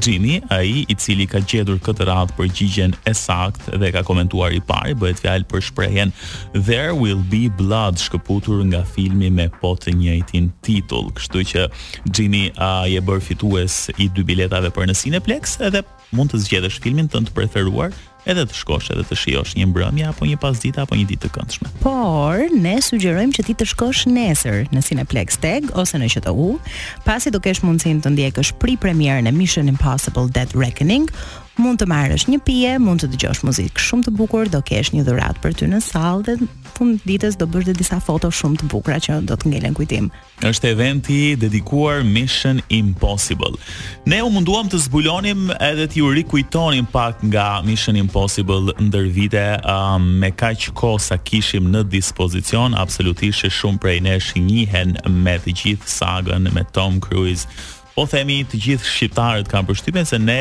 Jimmy, 0.03 0.39
ai 0.53 0.83
i 0.91 0.95
cili 0.99 1.27
ka 1.29 1.41
gjetur 1.43 1.79
këtë 1.85 2.07
radhë 2.09 2.35
përgjigjen 2.39 2.95
e 3.09 3.13
saktë 3.17 3.79
dhe 3.81 3.91
ka 3.95 4.03
komentuar 4.07 4.55
i 4.57 4.61
parë, 4.71 4.95
bëhet 5.01 5.21
fjalë 5.23 5.47
për 5.51 5.63
shprehjen 5.69 6.13
There 6.55 6.95
will 6.97 7.21
be 7.31 7.45
blood 7.59 7.99
shkëputur 8.01 8.63
nga 8.71 8.83
filmi 8.95 9.29
me 9.33 9.47
po 9.59 9.75
të 9.79 9.93
njëjtin 9.99 10.51
titull. 10.65 11.09
Kështu 11.17 11.43
që 11.53 11.67
Jimmy 12.15 12.49
a 12.55 12.85
je 12.89 13.01
bër 13.03 13.21
fitues 13.23 13.87
i 14.01 14.07
dy 14.15 14.25
biletave 14.27 14.71
për 14.75 14.89
në 14.89 14.97
Cineplex 14.99 15.59
edhe 15.69 15.83
mund 16.15 16.31
të 16.33 16.43
zgjedhësh 16.45 16.79
filmin 16.83 17.09
tënd 17.11 17.29
të 17.29 17.37
preferuar 17.37 17.93
edhe 18.29 18.43
të 18.45 18.57
shkosh 18.59 18.89
edhe 18.93 19.03
të 19.09 19.15
shijosh 19.17 19.55
një 19.57 19.65
mbrëmje 19.71 20.05
apo 20.11 20.27
një 20.29 20.37
pasdite 20.43 20.81
apo 20.83 20.93
një 20.97 21.07
ditë 21.09 21.23
të 21.25 21.29
këndshme. 21.37 21.71
Por 21.83 22.45
ne 22.61 22.75
sugjerojmë 22.85 23.35
që 23.39 23.45
ti 23.49 23.55
të 23.57 23.67
shkosh 23.73 24.03
nesër 24.13 24.67
në 24.75 24.83
Cineplex 24.85 25.39
Tag 25.41 25.69
ose 25.81 25.97
në 26.01 26.11
QTU, 26.13 26.49
pasi 27.07 27.33
do 27.33 27.41
kesh 27.43 27.63
mundësinë 27.65 28.03
të 28.05 28.13
ndjekësh 28.15 28.53
pri 28.61 28.77
premierën 28.83 29.29
e 29.31 29.35
Mission 29.39 29.71
Impossible 29.73 30.27
Dead 30.37 30.53
Reckoning 30.61 31.09
mund 31.59 31.81
të 31.81 31.87
marrësh 31.91 32.27
një 32.31 32.39
pije, 32.47 32.75
mund 32.79 33.01
të 33.03 33.09
dëgjosh 33.13 33.43
muzikë 33.45 33.83
shumë 33.83 34.07
të 34.07 34.13
bukur, 34.15 34.47
do 34.53 34.61
kesh 34.65 34.93
një 34.95 35.03
dhuratë 35.07 35.41
për 35.43 35.55
ty 35.59 35.67
në 35.71 35.81
sallë 35.83 36.23
dhe 36.27 36.47
fund 36.75 37.01
ditës 37.07 37.35
do 37.41 37.47
bësh 37.51 37.67
dhe 37.67 37.73
disa 37.75 37.97
foto 38.03 38.29
shumë 38.33 38.61
të 38.61 38.67
bukura 38.71 38.99
që 39.03 39.17
do 39.27 39.35
të 39.41 39.51
ngelen 39.51 39.75
kujtim. 39.75 40.07
Është 40.47 40.69
eventi 40.71 41.19
dedikuar 41.41 42.03
Mission 42.07 42.61
Impossible. 42.77 43.51
Ne 44.07 44.21
u 44.23 44.29
munduam 44.31 44.69
të 44.71 44.79
zbulonim 44.85 45.49
edhe 45.57 45.87
t'ju 45.91 46.11
rikujtonim 46.15 46.85
pak 46.93 47.23
nga 47.27 47.47
Mission 47.67 47.97
Impossible 47.99 48.71
ndër 48.79 49.09
vite 49.17 49.43
um, 49.67 50.05
me 50.21 50.29
kaq 50.31 50.69
kohë 50.79 51.01
sa 51.09 51.17
kishim 51.17 51.67
në 51.73 51.83
dispozicion, 51.91 52.77
absolutisht 52.79 53.49
shumë 53.51 53.81
prej 53.83 53.97
nesh 54.07 54.31
njihen 54.39 54.95
me 55.25 55.35
të 55.43 55.57
gjithë 55.63 55.93
sagën 55.99 56.47
me 56.55 56.63
Tom 56.73 57.01
Cruise, 57.03 57.47
po 57.99 58.05
themi 58.07 58.37
të 58.47 58.55
gjithë 58.63 58.87
shqiptarët 58.87 59.49
kanë 59.51 59.67
përshtypjen 59.73 60.05
se 60.07 60.15
ne 60.23 60.37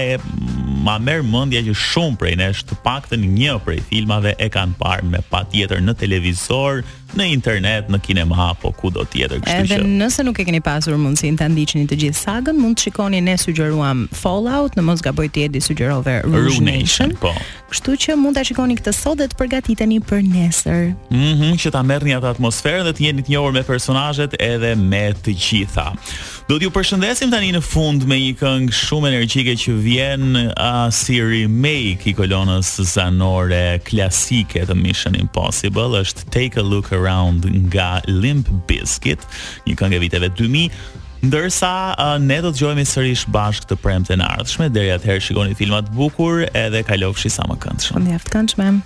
ma 0.87 0.94
merr 1.03 1.25
mendja 1.27 1.64
që 1.66 1.73
shumë 1.75 2.18
prej 2.21 2.35
nesh 2.38 2.61
të 2.68 2.77
paktën 2.85 3.25
një 3.35 3.57
prej 3.66 3.81
filmave 3.88 4.37
e 4.38 4.47
kanë 4.55 4.77
parë 4.79 5.09
me 5.11 5.25
patjetër 5.33 5.83
në 5.83 5.97
televizor, 5.99 6.85
në 7.16 7.29
internet, 7.33 7.88
në 7.92 8.01
kinema 8.05 8.37
apo 8.51 8.71
ku 8.77 8.90
do 8.92 9.05
tjetër, 9.09 9.40
kështu 9.44 9.68
që. 9.71 9.79
Edhe 9.79 9.88
nëse 9.99 10.25
nuk 10.27 10.38
e 10.38 10.44
keni 10.49 10.61
pasur 10.64 10.97
mundësinë 11.01 11.38
ta 11.40 11.47
ndiqni 11.49 11.87
të 11.88 11.99
gjithë 12.05 12.21
sagën, 12.25 12.59
mund 12.61 12.77
të 12.79 12.88
shikoni 12.88 13.21
ne 13.25 13.37
sugjeruam 13.40 14.03
Fallout, 14.18 14.77
në 14.79 14.85
mos 14.85 15.03
gaboj 15.05 15.29
ti 15.35 15.47
edi 15.49 15.62
sugjerove 15.64 16.18
Rune 16.27 16.61
Nation. 16.66 17.14
Po. 17.23 17.33
Kështu 17.73 17.97
që 18.01 18.16
mund 18.21 18.37
ta 18.38 18.44
shikoni 18.49 18.77
këtë 18.81 18.92
sot 18.97 19.21
dhe 19.21 19.27
të 19.31 19.38
përgatiteni 19.40 20.01
për 20.09 20.23
nesër. 20.25 20.90
Mhm, 21.12 21.53
mm 21.53 21.59
që 21.59 21.73
ta 21.75 21.83
merrni 21.83 22.14
atë 22.16 22.33
atmosferë 22.37 22.85
dhe 22.88 22.94
të 22.99 23.07
jeni 23.09 23.25
të 23.27 23.33
njohur 23.35 23.57
me 23.57 23.64
personazhet 23.66 24.37
edhe 24.44 24.75
me 24.79 25.07
të 25.23 25.35
gjitha. 25.37 25.88
Do 26.49 26.57
t'ju 26.57 26.71
përshëndesim 26.73 27.29
tani 27.33 27.51
në 27.53 27.61
fund 27.61 28.07
me 28.09 28.16
një 28.23 28.33
këngë 28.40 28.75
shumë 28.77 29.09
energjike 29.11 29.53
që 29.64 29.73
vjen 29.85 30.38
a 30.55 30.87
uh, 30.87 30.94
si 30.97 31.18
remake 31.21 32.07
i 32.09 32.14
kolonës 32.16 32.71
zanore 32.88 33.79
klasike 33.85 34.62
të 34.68 34.77
Mission 34.79 35.18
Impossible, 35.21 35.92
është 36.05 36.25
Take 36.33 36.57
a 36.62 36.64
Look 36.64 36.88
Around 36.99 37.45
nga 37.73 38.01
Limp 38.05 38.47
Bizkit, 38.67 39.23
një 39.69 39.77
këngë 39.79 39.99
e 39.99 40.01
viteve 40.03 40.31
2000 40.35 40.97
ndërsa 41.19 41.71
uh, 41.99 42.15
ne 42.23 42.39
do 42.45 42.53
të 42.55 42.61
gjojmë 42.63 42.85
sërish 42.87 43.25
bashkë 43.35 43.73
të 43.73 43.79
premte 43.83 44.15
në 44.21 44.27
ardhshme 44.39 44.69
deri 44.75 44.93
atëherë 44.95 45.25
shikoni 45.29 45.57
filma 45.59 45.81
të 45.89 45.97
bukur 45.99 46.45
edhe 46.53 46.85
kalofshi 46.87 47.31
sa 47.35 47.47
më 47.51 47.59
këndshëm. 47.67 48.07
Mjaft 48.11 48.31
këndshëm. 48.37 48.85